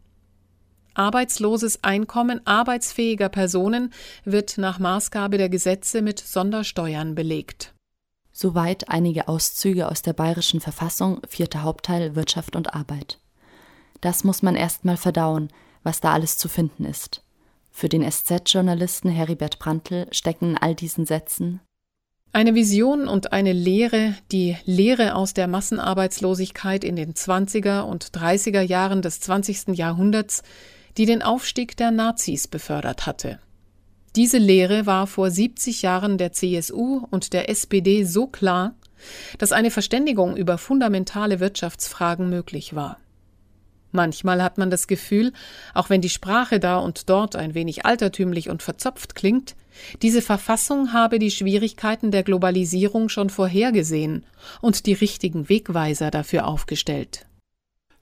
Arbeitsloses 0.96 1.84
Einkommen 1.84 2.42
arbeitsfähiger 2.48 3.30
Personen 3.30 3.94
wird 4.24 4.58
nach 4.58 4.80
Maßgabe 4.80 5.38
der 5.38 5.50
Gesetze 5.50 6.02
mit 6.02 6.20
Sondersteuern 6.20 7.16
belegt. 7.16 7.74
Soweit 8.32 8.90
einige 8.90 9.28
Auszüge 9.28 9.90
aus 9.90 10.02
der 10.02 10.14
bayerischen 10.14 10.62
Verfassung, 10.62 11.22
vierter 11.28 11.64
Hauptteil 11.64 12.16
Wirtschaft 12.16 12.56
und 12.56 12.74
Arbeit. 12.74 13.20
Das 14.02 14.24
muss 14.24 14.42
man 14.42 14.56
erstmal 14.56 14.98
verdauen, 14.98 15.50
was 15.84 16.02
da 16.02 16.14
alles 16.14 16.38
zu 16.38 16.48
finden 16.50 16.86
ist. 16.86 17.24
Für 17.72 17.90
den 17.90 18.10
SZ-Journalisten 18.10 19.10
Heribert 19.10 19.60
Prantl 19.60 20.08
stecken 20.12 20.52
in 20.52 20.58
all 20.58 20.76
diesen 20.76 21.06
Sätzen 21.06 21.60
eine 22.36 22.54
Vision 22.54 23.08
und 23.08 23.32
eine 23.32 23.54
Lehre, 23.54 24.14
die 24.30 24.58
Lehre 24.66 25.16
aus 25.16 25.34
der 25.34 25.48
Massenarbeitslosigkeit 25.48 26.84
in 26.84 26.98
den 26.98 27.14
20er 27.14 27.84
und 27.84 28.08
30er 28.08 28.60
Jahren 28.60 29.02
des 29.02 29.22
20. 29.22 29.70
Jahrhunderts, 29.70 30.44
die 30.98 31.06
den 31.06 31.22
Aufstieg 31.22 31.76
der 31.78 31.92
Nazis 31.92 32.48
befördert 32.48 33.06
hatte. 33.06 33.40
Diese 34.16 34.38
Lehre 34.38 34.86
war 34.86 35.08
vor 35.08 35.30
70 35.30 35.82
Jahren 35.82 36.18
der 36.18 36.32
CSU 36.32 37.06
und 37.12 37.34
der 37.34 37.50
SPD 37.50 38.06
so 38.06 38.28
klar, 38.28 38.74
dass 39.38 39.52
eine 39.52 39.72
Verständigung 39.72 40.38
über 40.38 40.58
fundamentale 40.58 41.42
Wirtschaftsfragen 41.42 42.30
möglich 42.30 42.76
war. 42.76 42.98
Manchmal 43.92 44.44
hat 44.44 44.58
man 44.58 44.70
das 44.70 44.88
Gefühl, 44.88 45.32
auch 45.74 45.90
wenn 45.90 46.02
die 46.02 46.10
Sprache 46.10 46.60
da 46.60 46.78
und 46.78 47.10
dort 47.10 47.36
ein 47.36 47.56
wenig 47.56 47.86
altertümlich 47.86 48.50
und 48.50 48.64
verzopft 48.64 49.16
klingt, 49.16 49.56
diese 50.02 50.22
Verfassung 50.22 50.94
habe 50.94 51.20
die 51.20 51.32
Schwierigkeiten 51.32 52.12
der 52.12 52.24
Globalisierung 52.24 53.10
schon 53.10 53.30
vorhergesehen 53.30 54.26
und 54.62 54.86
die 54.86 54.94
richtigen 54.94 55.50
Wegweiser 55.50 56.12
dafür 56.12 56.48
aufgestellt 56.48 57.26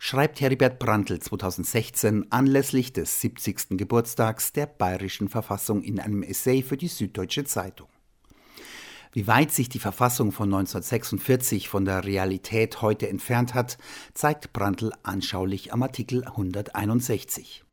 schreibt 0.05 0.41
Heribert 0.41 0.79
Brandl 0.79 1.17
2016 1.17 2.29
anlässlich 2.29 2.91
des 2.91 3.21
70. 3.21 3.77
Geburtstags 3.77 4.51
der 4.51 4.65
bayerischen 4.65 5.29
Verfassung 5.29 5.81
in 5.81 5.97
einem 5.97 6.23
Essay 6.23 6.61
für 6.61 6.75
die 6.75 6.89
Süddeutsche 6.89 7.45
Zeitung. 7.45 7.87
Wie 9.13 9.27
weit 9.27 9.53
sich 9.53 9.69
die 9.69 9.79
Verfassung 9.79 10.33
von 10.33 10.53
1946 10.53 11.69
von 11.69 11.85
der 11.85 12.03
Realität 12.03 12.81
heute 12.81 13.07
entfernt 13.07 13.53
hat, 13.53 13.77
zeigt 14.13 14.51
Brandl 14.51 14.91
anschaulich 15.03 15.71
am 15.71 15.81
Artikel 15.83 16.25
161. 16.25 17.63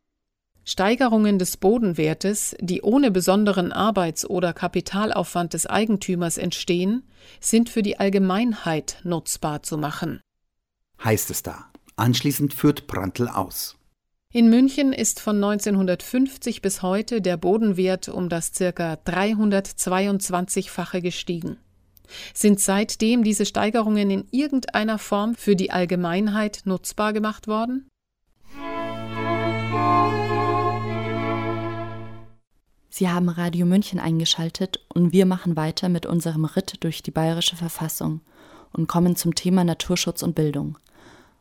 Steigerungen 0.65 1.41
des 1.41 1.57
Bodenwertes, 1.57 2.55
die 2.61 2.83
ohne 2.83 3.11
besonderen 3.11 3.73
Arbeits- 3.73 4.25
oder 4.25 4.53
Kapitalaufwand 4.53 5.53
des 5.53 5.67
Eigentümers 5.67 6.39
entstehen, 6.39 7.03
sind 7.41 7.71
für 7.71 7.83
die 7.83 7.99
Allgemeinheit 7.99 9.01
nutzbar 9.03 9.65
zu 9.65 9.77
machen. 9.77 10.21
Heißt 11.03 11.31
es 11.31 11.43
da. 11.43 11.70
Anschließend 12.01 12.55
führt 12.55 12.87
Prantl 12.87 13.29
aus. 13.29 13.77
In 14.33 14.49
München 14.49 14.95
ist 14.95 15.21
von 15.21 15.37
1950 15.37 16.63
bis 16.63 16.81
heute 16.81 17.21
der 17.21 17.37
Bodenwert 17.37 18.09
um 18.09 18.31
das 18.31 18.53
ca. 18.53 18.95
322-fache 18.95 21.03
gestiegen. 21.03 21.59
Sind 22.33 22.59
seitdem 22.59 23.23
diese 23.23 23.45
Steigerungen 23.45 24.11
in 24.11 24.25
irgendeiner 24.31 24.99
Form 24.99 25.35
für 25.35 25.57
die 25.57 25.73
Allgemeinheit 25.73 26.63
nutzbar 26.65 27.13
gemacht 27.13 27.49
worden? 27.49 27.87
Sie 32.89 33.11
haben 33.11 33.29
Radio 33.29 33.67
München 33.67 34.01
eingeschaltet 34.01 34.87
und 34.95 35.13
wir 35.13 35.27
machen 35.27 35.55
weiter 35.55 35.91
mit 35.91 36.07
unserem 36.07 36.47
Ritt 36.47 36.83
durch 36.83 37.03
die 37.03 37.11
bayerische 37.11 37.57
Verfassung 37.57 38.23
und 38.73 38.87
kommen 38.87 39.17
zum 39.17 39.35
Thema 39.35 39.65
Naturschutz 39.65 40.23
und 40.23 40.35
Bildung. 40.35 40.79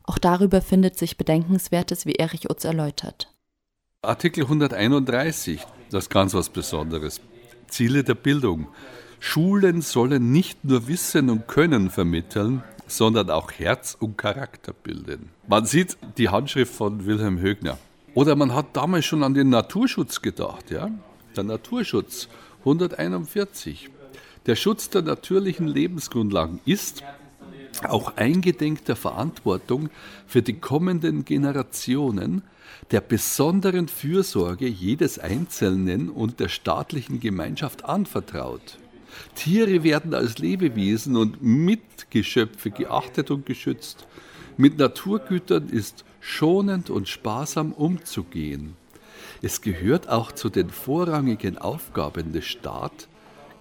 Auch 0.10 0.17
darüber 0.17 0.63
findet 0.63 0.98
sich 0.98 1.17
Bedenkenswertes, 1.17 2.08
wie 2.08 2.13
Erich 2.13 2.50
Utz 2.50 2.63
erläutert. 2.63 3.32
Artikel 4.02 4.45
131, 4.45 5.60
das 5.91 6.06
ist 6.06 6.10
ganz 6.10 6.34
was 6.34 6.50
Besonderes. 6.50 7.22
Ziele 7.67 8.04
der 8.04 8.15
Bildung. 8.15 8.69
Schulen 9.19 9.84
sollen 9.84 10.32
nicht 10.32 10.65
nur 10.65 10.88
Wissen 10.88 11.30
und 11.30 11.48
Können 11.48 11.91
vermitteln, 11.91 12.63
sondern 12.88 13.30
auch 13.30 13.52
Herz 13.52 13.95
und 14.00 14.17
Charakter 14.17 14.74
bilden. 14.74 15.30
Man 15.48 15.67
sieht 15.67 15.95
die 16.17 16.30
Handschrift 16.30 16.74
von 16.74 17.06
Wilhelm 17.06 17.38
Högner. 17.38 17.78
Oder 18.15 18.36
man 18.36 18.56
hat 18.56 18.76
damals 18.76 19.06
schon 19.06 19.22
an 19.22 19.36
den 19.36 19.50
Naturschutz 19.50 20.24
gedacht. 20.24 20.72
Ja? 20.72 20.89
Der 21.36 21.43
Naturschutz 21.43 22.30
141. 22.62 23.91
Der 24.48 24.56
Schutz 24.56 24.89
der 24.89 25.04
natürlichen 25.04 25.67
Lebensgrundlagen 25.67 26.62
ist 26.65 27.04
auch 27.86 28.18
eingedenk 28.18 28.86
der 28.86 28.96
Verantwortung 28.96 29.89
für 30.28 30.42
die 30.42 30.60
kommenden 30.60 31.26
Generationen, 31.26 32.44
der 32.92 33.02
besonderen 33.02 33.88
Fürsorge 33.88 34.68
jedes 34.68 35.20
Einzelnen 35.20 36.10
und 36.10 36.39
der 36.39 36.50
staatlichen 36.50 37.20
Gemeinschaft 37.20 37.86
anvertraut. 37.86 38.78
Tiere 39.36 39.84
werden 39.84 40.13
als 40.13 40.38
Lebewesen 40.38 41.15
und 41.15 41.42
Mitgeschöpfe 41.42 42.72
geachtet 42.72 43.32
und 43.32 43.46
geschützt. 43.46 44.08
Mit 44.58 44.78
Naturgütern 44.78 45.70
ist 45.70 46.06
schonend 46.20 46.89
und 46.89 47.08
sparsam 47.08 47.72
umzugehen. 47.74 48.76
Es 49.42 49.62
gehört 49.62 50.10
auch 50.10 50.32
zu 50.32 50.50
den 50.50 50.70
vorrangigen 50.70 51.58
Aufgaben 51.58 52.34
des 52.34 52.46
Staates, 52.46 53.08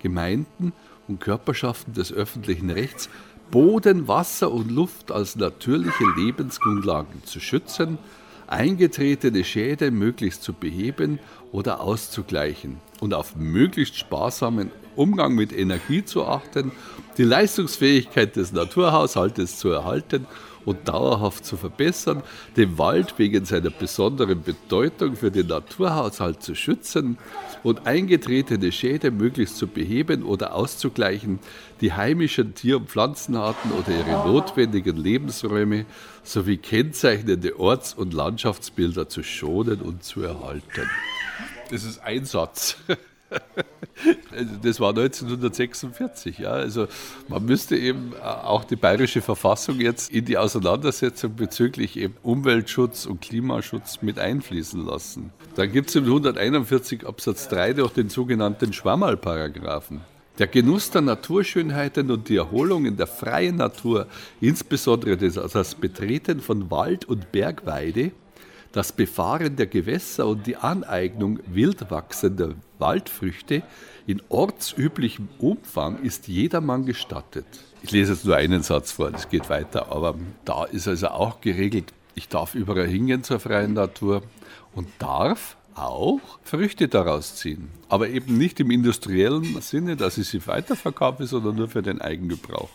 Gemeinden 0.01 0.73
und 1.07 1.21
Körperschaften 1.21 1.95
des 1.95 2.13
öffentlichen 2.13 2.71
Rechts, 2.71 3.09
Boden, 3.51 4.09
Wasser 4.09 4.53
und 4.53 4.71
Luft 4.71 5.11
als 5.11 5.37
natürliche 5.37 6.05
Lebensgrundlagen 6.17 7.25
zu 7.25 7.41
schützen, 7.41 7.99
eingetretene 8.47 9.45
Schäden 9.45 9.99
möglichst 9.99 10.43
zu 10.43 10.53
beheben 10.53 11.19
oder 11.53 11.81
auszugleichen 11.81 12.79
und 13.01 13.15
auf 13.15 13.37
möglichst 13.37 13.97
sparsamen 13.97 14.71
Umgang 14.97 15.35
mit 15.35 15.53
Energie 15.53 16.05
zu 16.05 16.27
achten, 16.27 16.73
die 17.19 17.25
Leistungsfähigkeit 17.25 18.37
des 18.37 18.53
Naturhaushaltes 18.53 19.59
zu 19.59 19.71
erhalten 19.71 20.27
und 20.65 20.89
dauerhaft 20.89 21.45
zu 21.45 21.57
verbessern, 21.57 22.23
den 22.57 22.79
Wald 22.79 23.19
wegen 23.19 23.45
seiner 23.45 23.71
besonderen 23.71 24.43
Bedeutung 24.43 25.17
für 25.17 25.31
den 25.31 25.47
Naturhaushalt 25.49 26.43
zu 26.43 26.55
schützen 26.55 27.19
und 27.63 27.87
eingetretene 27.87 28.71
Schäden 28.71 29.17
möglichst 29.17 29.57
zu 29.57 29.67
beheben 29.67 30.23
oder 30.23 30.55
auszugleichen, 30.55 31.39
die 31.81 31.93
heimischen 31.93 32.55
Tier- 32.55 32.77
und 32.77 32.91
Pflanzenarten 32.91 33.73
oder 33.73 33.91
ihre 33.91 34.29
notwendigen 34.29 34.97
Lebensräume 34.97 35.87
sowie 36.23 36.59
kennzeichnende 36.59 37.59
Orts- 37.59 37.95
und 37.95 38.13
Landschaftsbilder 38.13 39.09
zu 39.09 39.23
schonen 39.23 39.81
und 39.81 40.05
zu 40.05 40.23
erhalten. 40.23 40.89
Das 41.71 41.83
ist 41.85 41.99
ein 42.01 42.25
Satz. 42.25 42.77
Also 44.31 44.55
das 44.63 44.79
war 44.79 44.91
1946. 44.91 46.39
Ja. 46.39 46.51
Also 46.51 46.87
man 47.29 47.45
müsste 47.45 47.77
eben 47.77 48.13
auch 48.23 48.65
die 48.65 48.77
bayerische 48.77 49.21
Verfassung 49.21 49.81
jetzt 49.81 50.11
in 50.13 50.25
die 50.25 50.39
Auseinandersetzung 50.39 51.35
bezüglich 51.35 51.97
eben 51.97 52.15
Umweltschutz 52.23 53.07
und 53.07 53.21
Klimaschutz 53.21 54.01
mit 54.03 54.19
einfließen 54.19 54.87
lassen. 54.87 55.33
Dann 55.57 55.73
gibt 55.73 55.89
es 55.89 55.97
im 55.97 56.05
141 56.05 57.07
Absatz 57.07 57.49
3 57.49 57.73
noch 57.73 57.93
den 57.93 58.09
sogenannten 58.09 58.73
Schwammerl-Paragraphen. 58.73 60.01
Der 60.39 60.47
Genuss 60.47 60.93
der 60.93 61.01
Naturschönheiten 61.01 62.13
und 62.13 62.29
die 62.29 62.37
Erholung 62.37 62.85
in 62.85 62.97
der 62.97 63.09
freien 63.09 63.57
Natur, 63.57 64.07
insbesondere 64.41 65.17
das, 65.17 65.35
das 65.35 65.75
Betreten 65.75 66.41
von 66.41 66.71
Wald 66.71 67.05
und 67.07 67.33
Bergweide, 67.33 68.13
das 68.73 68.93
Befahren 68.93 69.57
der 69.57 69.67
Gewässer 69.67 70.27
und 70.27 70.47
die 70.47 70.57
Aneignung 70.57 71.41
wild 71.47 71.91
wachsender 71.91 72.55
Waldfrüchte 72.79 73.63
in 74.07 74.23
ortsüblichem 74.29 75.29
Umfang 75.39 76.03
ist 76.03 76.29
jedermann 76.29 76.87
gestattet. 76.87 77.47
Ich 77.83 77.91
lese 77.91 78.13
jetzt 78.13 78.25
nur 78.25 78.37
einen 78.37 78.63
Satz 78.63 78.93
vor, 78.93 79.11
das 79.11 79.29
geht 79.29 79.49
weiter, 79.51 79.93
aber 79.93 80.15
da 80.45 80.65
ist 80.65 80.89
also 80.89 81.09
auch 81.09 81.41
geregelt, 81.41 81.93
ich 82.15 82.29
darf 82.29 82.55
überall 82.55 82.89
hingehen 82.89 83.23
zur 83.23 83.39
freien 83.39 83.75
Natur 83.75 84.23
und 84.75 84.89
darf 84.99 85.57
auch 85.75 86.21
Früchte 86.43 86.89
daraus 86.89 87.37
ziehen. 87.37 87.71
Aber 87.89 88.09
eben 88.09 88.37
nicht 88.37 88.59
im 88.61 88.71
industriellen 88.71 89.61
Sinne, 89.61 89.97
dass 89.97 90.19
ich 90.19 90.29
sie 90.29 90.45
weiterverkaufe, 90.47 91.27
sondern 91.27 91.57
nur 91.57 91.69
für 91.69 91.83
den 91.83 92.01
Eigengebrauch. 92.01 92.71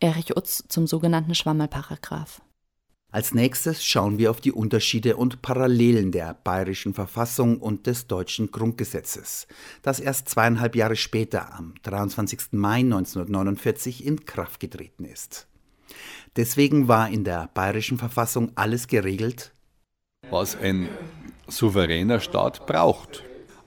Erich 0.00 0.36
Utz 0.36 0.64
zum 0.68 0.88
sogenannten 0.88 1.34
Schwammerparagraph. 1.34 2.42
Als 3.12 3.34
nächstes 3.34 3.84
schauen 3.84 4.16
wir 4.16 4.30
auf 4.30 4.40
die 4.40 4.52
Unterschiede 4.52 5.16
und 5.16 5.42
Parallelen 5.42 6.12
der 6.12 6.32
bayerischen 6.32 6.94
Verfassung 6.94 7.58
und 7.58 7.86
des 7.86 8.06
deutschen 8.06 8.50
Grundgesetzes, 8.50 9.46
das 9.82 10.00
erst 10.00 10.30
zweieinhalb 10.30 10.74
Jahre 10.74 10.96
später, 10.96 11.54
am 11.54 11.74
23. 11.82 12.52
Mai 12.52 12.78
1949, 12.78 14.06
in 14.06 14.24
Kraft 14.24 14.60
getreten 14.60 15.04
ist. 15.04 15.46
Deswegen 16.36 16.88
war 16.88 17.10
in 17.10 17.22
der 17.22 17.50
bayerischen 17.52 17.98
Verfassung 17.98 18.52
alles 18.54 18.88
geregelt, 18.88 19.52
was 20.30 20.56
ein 20.56 20.88
souveräner 21.48 22.18
Staat 22.18 22.64
braucht. 22.64 23.24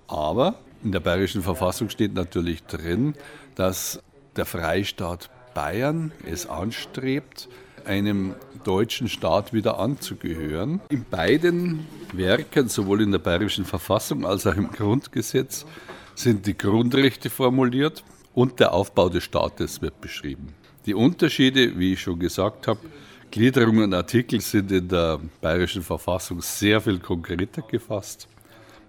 Aber 0.07 0.59
in 0.83 0.91
der 0.91 1.01
bayerischen 1.01 1.43
Verfassung 1.43 1.91
steht 1.91 2.15
natürlich 2.15 2.63
drin, 2.63 3.13
dass 3.53 4.01
der 4.37 4.45
Freistaat 4.45 5.29
Bayern 5.53 6.11
es 6.25 6.47
anstrebt, 6.47 7.47
einem 7.85 8.35
deutschen 8.63 9.07
Staat 9.07 9.53
wieder 9.53 9.79
anzugehören. 9.79 10.81
In 10.89 11.05
beiden 11.09 11.85
Werken, 12.13 12.67
sowohl 12.67 13.01
in 13.01 13.11
der 13.11 13.19
bayerischen 13.19 13.65
Verfassung 13.65 14.25
als 14.25 14.47
auch 14.47 14.55
im 14.55 14.71
Grundgesetz, 14.71 15.65
sind 16.15 16.47
die 16.47 16.57
Grundrechte 16.57 17.29
formuliert 17.29 18.03
und 18.33 18.59
der 18.59 18.73
Aufbau 18.73 19.09
des 19.09 19.23
Staates 19.23 19.81
wird 19.81 20.01
beschrieben. 20.01 20.53
Die 20.85 20.93
Unterschiede, 20.93 21.77
wie 21.77 21.93
ich 21.93 22.01
schon 22.01 22.19
gesagt 22.19 22.67
habe, 22.67 22.79
Gliederungen 23.31 23.83
und 23.83 23.93
Artikel 23.93 24.39
sind 24.39 24.71
in 24.71 24.87
der 24.87 25.19
bayerischen 25.41 25.81
Verfassung 25.81 26.41
sehr 26.41 26.79
viel 26.79 26.99
konkreter 26.99 27.63
gefasst 27.63 28.27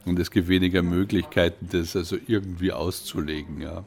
und 0.05 0.19
es 0.19 0.31
gibt 0.31 0.49
weniger 0.49 0.83
Möglichkeiten, 0.83 1.69
das 1.71 1.97
also 1.97 2.17
irgendwie 2.27 2.73
auszulegen. 2.73 3.61
Ja. 3.61 3.85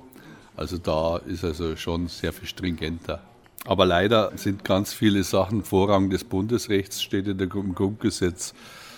Also 0.56 0.78
da 0.78 1.17
ist 1.17 1.45
also 1.45 1.76
schon 1.78 2.08
sehr 2.08 2.34
viel 2.34 2.48
stringenter. 2.48 3.24
Aber 3.65 3.86
leider 3.86 4.32
sind 4.38 4.63
ganz 4.63 4.93
viele 4.93 5.24
Sachen 5.24 5.63
Vorrang 5.63 6.10
des 6.10 6.24
Bundesrechts, 6.24 7.02
steht 7.02 7.28
in 7.28 7.38
der, 7.38 7.54
im 7.54 7.76
Grundgesetz, 7.76 8.54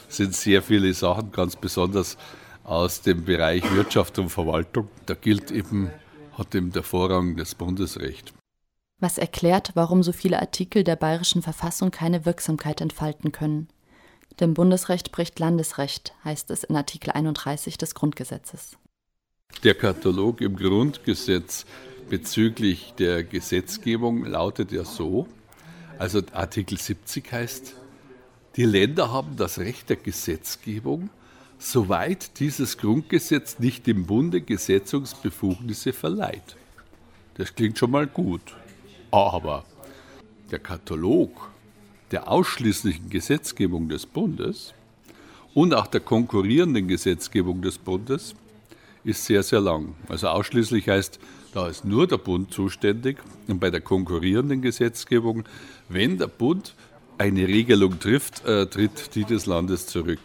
sind 0.08 0.36
sehr 0.36 0.62
viele 0.62 0.94
Sachen, 0.94 1.32
ganz 1.32 1.56
besonders 1.56 2.18
aus 2.64 3.02
dem 3.02 3.26
Bereich 3.26 3.64
Wirtschaft 3.74 4.20
und 4.20 4.30
Verwaltung. 4.30 4.88
Da 5.06 5.14
gilt 5.14 5.52
eben, 5.52 5.90
hat 6.38 6.54
eben 6.54 6.72
der 6.72 6.84
Vorrang 6.84 7.36
des 7.36 7.56
Bundesrechts. 7.56 8.34
Was 9.00 9.18
erklärt, 9.18 9.72
warum 9.74 10.04
so 10.04 10.12
viele 10.12 10.40
Artikel 10.40 10.84
der 10.84 10.96
bayerischen 10.96 11.42
Verfassung 11.42 11.90
keine 11.90 12.26
Wirksamkeit 12.26 12.82
entfalten 12.82 13.32
können. 13.32 13.68
Denn 14.40 14.54
Bundesrecht 14.54 15.12
bricht 15.12 15.40
Landesrecht, 15.40 16.14
heißt 16.24 16.52
es 16.52 16.64
in 16.64 16.76
Artikel 16.76 17.12
31 17.12 17.78
des 17.78 17.96
Grundgesetzes. 17.96 18.78
Der 19.64 19.74
Katalog 19.74 20.40
im 20.40 20.56
Grundgesetz 20.56 21.66
bezüglich 22.12 22.94
der 23.00 23.24
Gesetzgebung 23.24 24.26
lautet 24.26 24.74
ja 24.74 24.84
so, 24.84 25.30
also 25.98 26.22
Artikel 26.34 26.78
70 26.78 27.32
heißt, 27.32 27.76
die 28.58 28.66
Länder 28.66 29.14
haben 29.14 29.38
das 29.38 29.60
Recht 29.60 29.90
der 29.90 29.96
Gesetzgebung, 29.96 31.10
soweit 31.58 32.38
dieses 32.42 32.78
Grundgesetz 32.78 33.60
nicht 33.60 33.88
dem 33.88 34.08
Bunde 34.08 34.42
Gesetzungsbefugnisse 34.42 35.94
verleiht. 35.94 36.58
Das 37.36 37.56
klingt 37.56 37.78
schon 37.78 37.92
mal 37.92 38.08
gut. 38.08 38.58
Aber 39.10 39.64
der 40.52 40.60
Katalog 40.60 41.50
der 42.12 42.30
ausschließlichen 42.30 43.10
Gesetzgebung 43.10 43.88
des 43.88 44.06
Bundes 44.06 44.74
und 45.54 45.74
auch 45.74 45.88
der 45.88 46.02
konkurrierenden 46.02 46.90
Gesetzgebung 46.90 47.62
des 47.62 47.78
Bundes 47.78 48.36
ist 49.06 49.24
sehr, 49.24 49.44
sehr 49.44 49.62
lang. 49.62 49.96
Also 50.10 50.28
ausschließlich 50.28 50.90
heißt, 50.90 51.18
da 51.54 51.68
ist 51.68 51.86
nur 51.86 52.08
der 52.08 52.18
Bund 52.18 52.54
zuständig 52.54 53.18
und 53.48 53.60
bei 53.60 53.70
der 53.70 53.82
konkurrierenden 53.82 54.62
Gesetzgebung, 54.62 55.44
wenn 55.90 56.18
der 56.18 56.28
Bund 56.28 56.76
eine 57.18 57.48
Regelung 57.48 58.00
trifft, 58.00 58.46
äh, 58.46 58.66
tritt 58.68 59.16
die 59.16 59.26
des 59.26 59.46
Landes 59.46 59.88
zurück. 59.88 60.20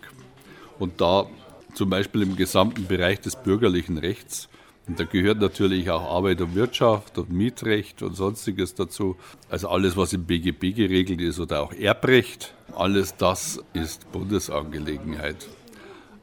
Und 0.79 1.01
da 1.01 1.27
zum 1.75 1.91
Beispiel 1.91 2.23
im 2.23 2.37
gesamten 2.37 2.87
Bereich 2.87 3.21
des 3.21 3.37
bürgerlichen 3.37 3.99
Rechts, 3.99 4.49
und 4.89 5.01
da 5.01 5.05
gehört 5.05 5.41
natürlich 5.41 5.91
auch 5.91 6.03
Arbeit 6.03 6.41
und 6.41 6.55
Wirtschaft 6.55 7.19
und 7.19 7.31
Mietrecht 7.31 8.03
und 8.03 8.15
sonstiges 8.15 8.75
dazu, 8.75 9.17
also 9.51 9.69
alles, 9.69 9.97
was 9.97 10.13
im 10.13 10.25
BGB 10.25 10.77
geregelt 10.77 11.21
ist 11.21 11.41
oder 11.41 11.63
auch 11.63 11.73
Erbrecht, 11.73 12.55
alles 12.77 13.17
das 13.17 13.61
ist 13.73 14.11
Bundesangelegenheit. 14.13 15.49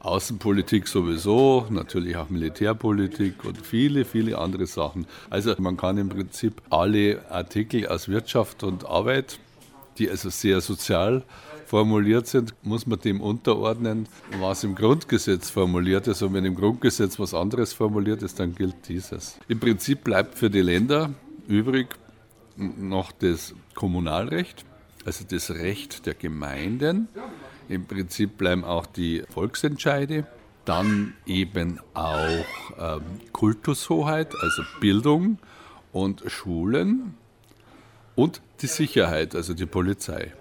Außenpolitik 0.04 0.86
sowieso, 0.86 1.66
natürlich 1.70 2.16
auch 2.16 2.28
Militärpolitik 2.28 3.44
und 3.44 3.66
viele, 3.66 4.04
viele 4.04 4.38
andere 4.38 4.66
Sachen. 4.66 5.06
Also 5.30 5.54
man 5.58 5.78
kann 5.78 5.96
im 5.96 6.10
Prinzip 6.10 6.60
alle 6.68 7.22
Artikel 7.30 7.88
aus 7.88 8.08
Wirtschaft 8.08 8.62
und 8.62 8.84
Arbeit, 8.84 9.38
die 9.98 10.10
also 10.10 10.28
sehr 10.28 10.60
sozial 10.60 11.22
formuliert 11.66 12.26
sind, 12.26 12.54
muss 12.62 12.86
man 12.86 13.00
dem 13.00 13.22
unterordnen, 13.22 14.06
was 14.38 14.62
im 14.62 14.74
Grundgesetz 14.74 15.48
formuliert 15.48 16.06
ist. 16.06 16.20
Und 16.22 16.34
wenn 16.34 16.44
im 16.44 16.54
Grundgesetz 16.54 17.18
was 17.18 17.32
anderes 17.32 17.72
formuliert 17.72 18.22
ist, 18.22 18.38
dann 18.38 18.54
gilt 18.54 18.88
dieses. 18.88 19.38
Im 19.48 19.58
Prinzip 19.58 20.04
bleibt 20.04 20.38
für 20.38 20.50
die 20.50 20.60
Länder 20.60 21.10
übrig 21.48 21.88
noch 22.56 23.10
das 23.10 23.54
Kommunalrecht, 23.74 24.64
also 25.06 25.24
das 25.28 25.50
Recht 25.50 26.04
der 26.06 26.14
Gemeinden 26.14 27.08
im 27.68 27.86
Prinzip 27.86 28.38
bleiben 28.38 28.64
auch 28.64 28.86
die 28.86 29.22
Volksentscheide. 29.30 30.26
Dann 30.64 31.14
eben 31.26 31.80
auch 31.92 32.44
ähm, 32.78 33.02
Kultushoheit, 33.32 34.34
also 34.40 34.62
Bildung 34.80 35.38
und 35.92 36.22
Schulen 36.26 37.14
und 38.14 38.40
die 38.62 38.66
Sicherheit, 38.66 39.34
also 39.34 39.52
die 39.54 39.66
Polizei. 39.66 40.32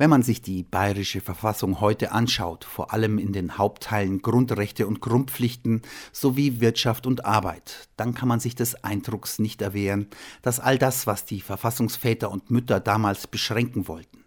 Wenn 0.00 0.08
man 0.08 0.22
sich 0.22 0.40
die 0.40 0.62
bayerische 0.62 1.20
Verfassung 1.20 1.78
heute 1.82 2.12
anschaut, 2.12 2.64
vor 2.64 2.94
allem 2.94 3.18
in 3.18 3.34
den 3.34 3.58
Hauptteilen 3.58 4.22
Grundrechte 4.22 4.86
und 4.86 5.02
Grundpflichten 5.02 5.82
sowie 6.10 6.62
Wirtschaft 6.62 7.06
und 7.06 7.26
Arbeit, 7.26 7.90
dann 7.98 8.14
kann 8.14 8.26
man 8.26 8.40
sich 8.40 8.54
des 8.54 8.82
Eindrucks 8.82 9.38
nicht 9.38 9.60
erwehren, 9.60 10.06
dass 10.40 10.58
all 10.58 10.78
das, 10.78 11.06
was 11.06 11.26
die 11.26 11.42
Verfassungsväter 11.42 12.30
und 12.30 12.50
Mütter 12.50 12.80
damals 12.80 13.26
beschränken 13.26 13.88
wollten, 13.88 14.19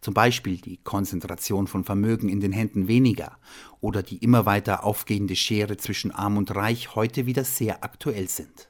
zum 0.00 0.14
Beispiel 0.14 0.58
die 0.58 0.78
Konzentration 0.78 1.66
von 1.66 1.84
Vermögen 1.84 2.28
in 2.28 2.40
den 2.40 2.52
Händen 2.52 2.88
weniger 2.88 3.38
oder 3.80 4.02
die 4.02 4.18
immer 4.18 4.46
weiter 4.46 4.84
aufgehende 4.84 5.36
Schere 5.36 5.76
zwischen 5.76 6.10
Arm 6.10 6.36
und 6.36 6.54
Reich 6.54 6.94
heute 6.94 7.26
wieder 7.26 7.44
sehr 7.44 7.84
aktuell 7.84 8.28
sind. 8.28 8.68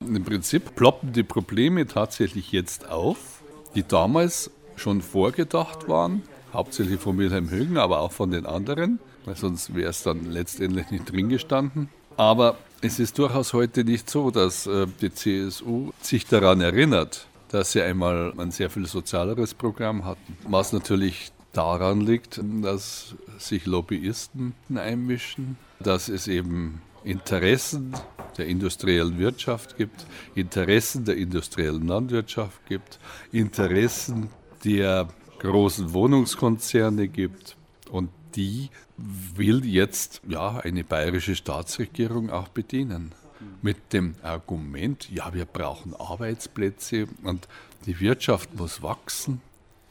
Im 0.00 0.24
Prinzip 0.24 0.74
ploppen 0.74 1.12
die 1.12 1.22
Probleme 1.22 1.86
tatsächlich 1.86 2.52
jetzt 2.52 2.88
auf, 2.88 3.42
die 3.74 3.84
damals 3.84 4.50
schon 4.76 5.00
vorgedacht 5.00 5.88
waren, 5.88 6.22
hauptsächlich 6.52 7.00
von 7.00 7.18
Wilhelm 7.18 7.50
Högen, 7.50 7.78
aber 7.78 8.00
auch 8.00 8.12
von 8.12 8.30
den 8.30 8.46
anderen, 8.46 8.98
weil 9.24 9.36
sonst 9.36 9.74
wäre 9.74 9.90
es 9.90 10.02
dann 10.02 10.30
letztendlich 10.30 10.90
nicht 10.90 11.10
drin 11.10 11.28
gestanden. 11.28 11.88
Aber 12.16 12.58
Es 12.84 12.98
ist 12.98 13.16
durchaus 13.16 13.52
heute 13.52 13.84
nicht 13.84 14.10
so, 14.10 14.32
dass 14.32 14.66
äh, 14.66 14.88
die 15.00 15.14
CSU 15.14 15.92
sich 16.00 16.26
daran 16.26 16.60
erinnert, 16.60 17.28
dass 17.52 17.72
sie 17.72 17.82
einmal 17.82 18.32
ein 18.38 18.50
sehr 18.50 18.70
viel 18.70 18.86
sozialeres 18.86 19.54
Programm 19.54 20.04
hatten. 20.04 20.36
Was 20.48 20.72
natürlich 20.72 21.32
daran 21.52 22.00
liegt, 22.00 22.40
dass 22.62 23.14
sich 23.38 23.66
Lobbyisten 23.66 24.54
einmischen, 24.74 25.58
dass 25.78 26.08
es 26.08 26.26
eben 26.26 26.80
Interessen 27.04 27.94
der 28.38 28.46
industriellen 28.46 29.18
Wirtschaft 29.18 29.76
gibt, 29.76 30.06
Interessen 30.34 31.04
der 31.04 31.16
industriellen 31.16 31.86
Landwirtschaft 31.86 32.64
gibt, 32.66 32.98
Interessen 33.32 34.30
der 34.64 35.08
großen 35.40 35.92
Wohnungskonzerne 35.92 37.08
gibt 37.08 37.56
und 37.90 38.08
die 38.34 38.70
will 38.96 39.66
jetzt 39.66 40.22
ja 40.26 40.58
eine 40.58 40.84
bayerische 40.84 41.34
Staatsregierung 41.34 42.30
auch 42.30 42.48
bedienen. 42.48 43.12
Mit 43.60 43.92
dem 43.92 44.14
Argument, 44.22 45.08
ja, 45.10 45.32
wir 45.32 45.44
brauchen 45.44 45.94
Arbeitsplätze 45.94 47.06
und 47.22 47.48
die 47.86 48.00
Wirtschaft 48.00 48.54
muss 48.54 48.82
wachsen. 48.82 49.40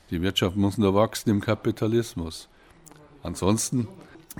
Die 0.09 0.21
Wirtschaft 0.21 0.57
muss 0.57 0.77
nur 0.77 0.93
wachsen 0.93 1.29
im 1.29 1.41
Kapitalismus. 1.41 2.49
Ansonsten 3.23 3.87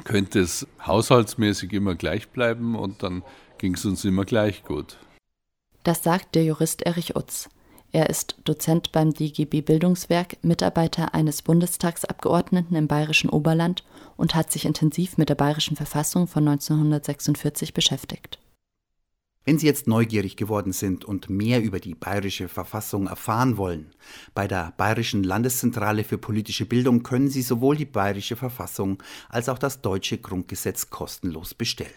könnte 0.04 0.40
es 0.40 0.68
haushaltsmäßig 0.86 1.74
immer 1.74 1.96
gleich 1.96 2.30
bleiben 2.30 2.76
und 2.76 3.04
dann 3.04 3.24
ging 3.58 3.76
es 3.76 3.86
uns 3.86 4.04
immer 4.06 4.26
gleich 4.26 4.64
gut. 4.64 4.98
Das 5.84 6.04
sagt 6.04 6.36
der 6.36 6.44
Jurist 6.44 6.84
Erich 6.84 7.16
Utz. 7.16 7.50
Er 7.94 8.10
ist 8.10 8.36
Dozent 8.46 8.92
beim 8.94 9.14
DGB 9.14 9.62
Bildungswerk, 9.62 10.38
Mitarbeiter 10.44 11.14
eines 11.14 11.42
Bundestagsabgeordneten 11.42 12.78
im 12.78 12.88
bayerischen 12.88 13.30
Oberland 13.30 13.84
und 14.16 14.34
hat 14.34 14.52
sich 14.52 14.66
intensiv 14.66 15.18
mit 15.18 15.28
der 15.28 15.36
bayerischen 15.36 15.76
Verfassung 15.76 16.28
von 16.28 16.48
1946 16.48 17.74
beschäftigt. 17.74 18.40
Wenn 19.44 19.58
Sie 19.58 19.66
jetzt 19.66 19.88
neugierig 19.88 20.38
geworden 20.38 20.72
sind 20.72 21.04
und 21.04 21.30
mehr 21.30 21.64
über 21.64 21.80
die 21.80 21.96
bayerische 21.96 22.48
Verfassung 22.48 23.08
erfahren 23.08 23.58
wollen, 23.58 23.92
bei 24.36 24.48
der 24.48 24.74
Bayerischen 24.78 25.24
Landeszentrale 25.24 26.04
für 26.04 26.20
politische 26.20 26.68
Bildung 26.68 27.02
können 27.02 27.28
Sie 27.28 27.42
sowohl 27.42 27.76
die 27.76 27.86
bayerische 27.86 28.36
Verfassung 28.36 29.02
als 29.30 29.50
auch 29.50 29.58
das 29.58 29.82
deutsche 29.82 30.20
Grundgesetz 30.20 30.92
kostenlos 30.92 31.56
bestellen. 31.56 31.90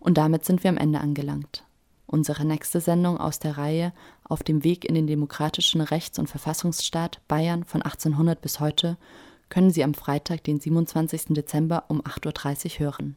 Und 0.00 0.16
damit 0.16 0.46
sind 0.46 0.64
wir 0.64 0.70
am 0.70 0.78
Ende 0.78 1.00
angelangt. 1.00 1.64
Unsere 2.06 2.44
nächste 2.46 2.80
Sendung 2.80 3.18
aus 3.18 3.38
der 3.38 3.56
Reihe 3.56 3.92
Auf 4.24 4.42
dem 4.42 4.64
Weg 4.64 4.84
in 4.86 4.94
den 4.94 5.06
demokratischen 5.06 5.82
Rechts- 5.82 6.18
und 6.18 6.28
Verfassungsstaat 6.28 7.20
Bayern 7.28 7.64
von 7.64 7.82
1800 7.82 8.40
bis 8.40 8.60
heute 8.60 8.96
können 9.50 9.70
Sie 9.70 9.84
am 9.84 9.92
Freitag, 9.92 10.42
den 10.44 10.58
27. 10.58 11.34
Dezember 11.34 11.84
um 11.88 12.00
8.30 12.00 12.74
Uhr 12.74 12.78
hören. 12.80 13.16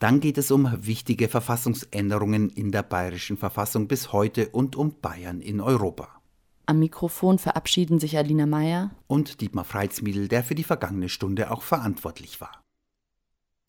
Dann 0.00 0.20
geht 0.20 0.38
es 0.38 0.50
um 0.50 0.72
wichtige 0.78 1.28
Verfassungsänderungen 1.28 2.48
in 2.48 2.72
der 2.72 2.82
bayerischen 2.82 3.36
Verfassung 3.36 3.86
bis 3.86 4.12
heute 4.12 4.48
und 4.48 4.74
um 4.74 4.94
Bayern 5.00 5.40
in 5.40 5.60
Europa. 5.60 6.08
Am 6.64 6.78
Mikrofon 6.78 7.38
verabschieden 7.38 8.00
sich 8.00 8.16
Alina 8.16 8.46
Meyer 8.46 8.92
und 9.08 9.42
Dietmar 9.42 9.64
Freitsmiedl, 9.64 10.28
der 10.28 10.42
für 10.42 10.54
die 10.54 10.64
vergangene 10.64 11.10
Stunde 11.10 11.50
auch 11.50 11.62
verantwortlich 11.62 12.40
war. 12.40 12.62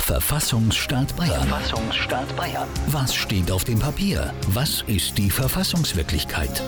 Verfassungsstaat 0.02 1.16
Bayern. 1.18 1.48
Verfassungsstaat 1.48 2.36
Bayern. 2.38 2.68
Was 2.88 3.14
steht 3.14 3.52
auf 3.52 3.66
dem 3.66 3.80
Papier? 3.80 4.34
Was 4.48 4.84
ist 4.84 5.18
die 5.18 5.30
Verfassungswirklichkeit? 5.30 6.64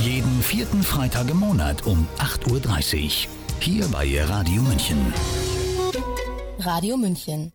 Jeden 0.00 0.42
vierten 0.42 0.82
Freitag 0.82 1.28
im 1.28 1.40
Monat 1.40 1.86
um 1.86 2.06
8.30 2.18 3.26
Uhr. 3.26 3.30
Hier 3.60 3.86
bei 3.88 4.24
Radio 4.24 4.62
München. 4.62 5.12
Radio 6.58 6.96
München 6.96 7.52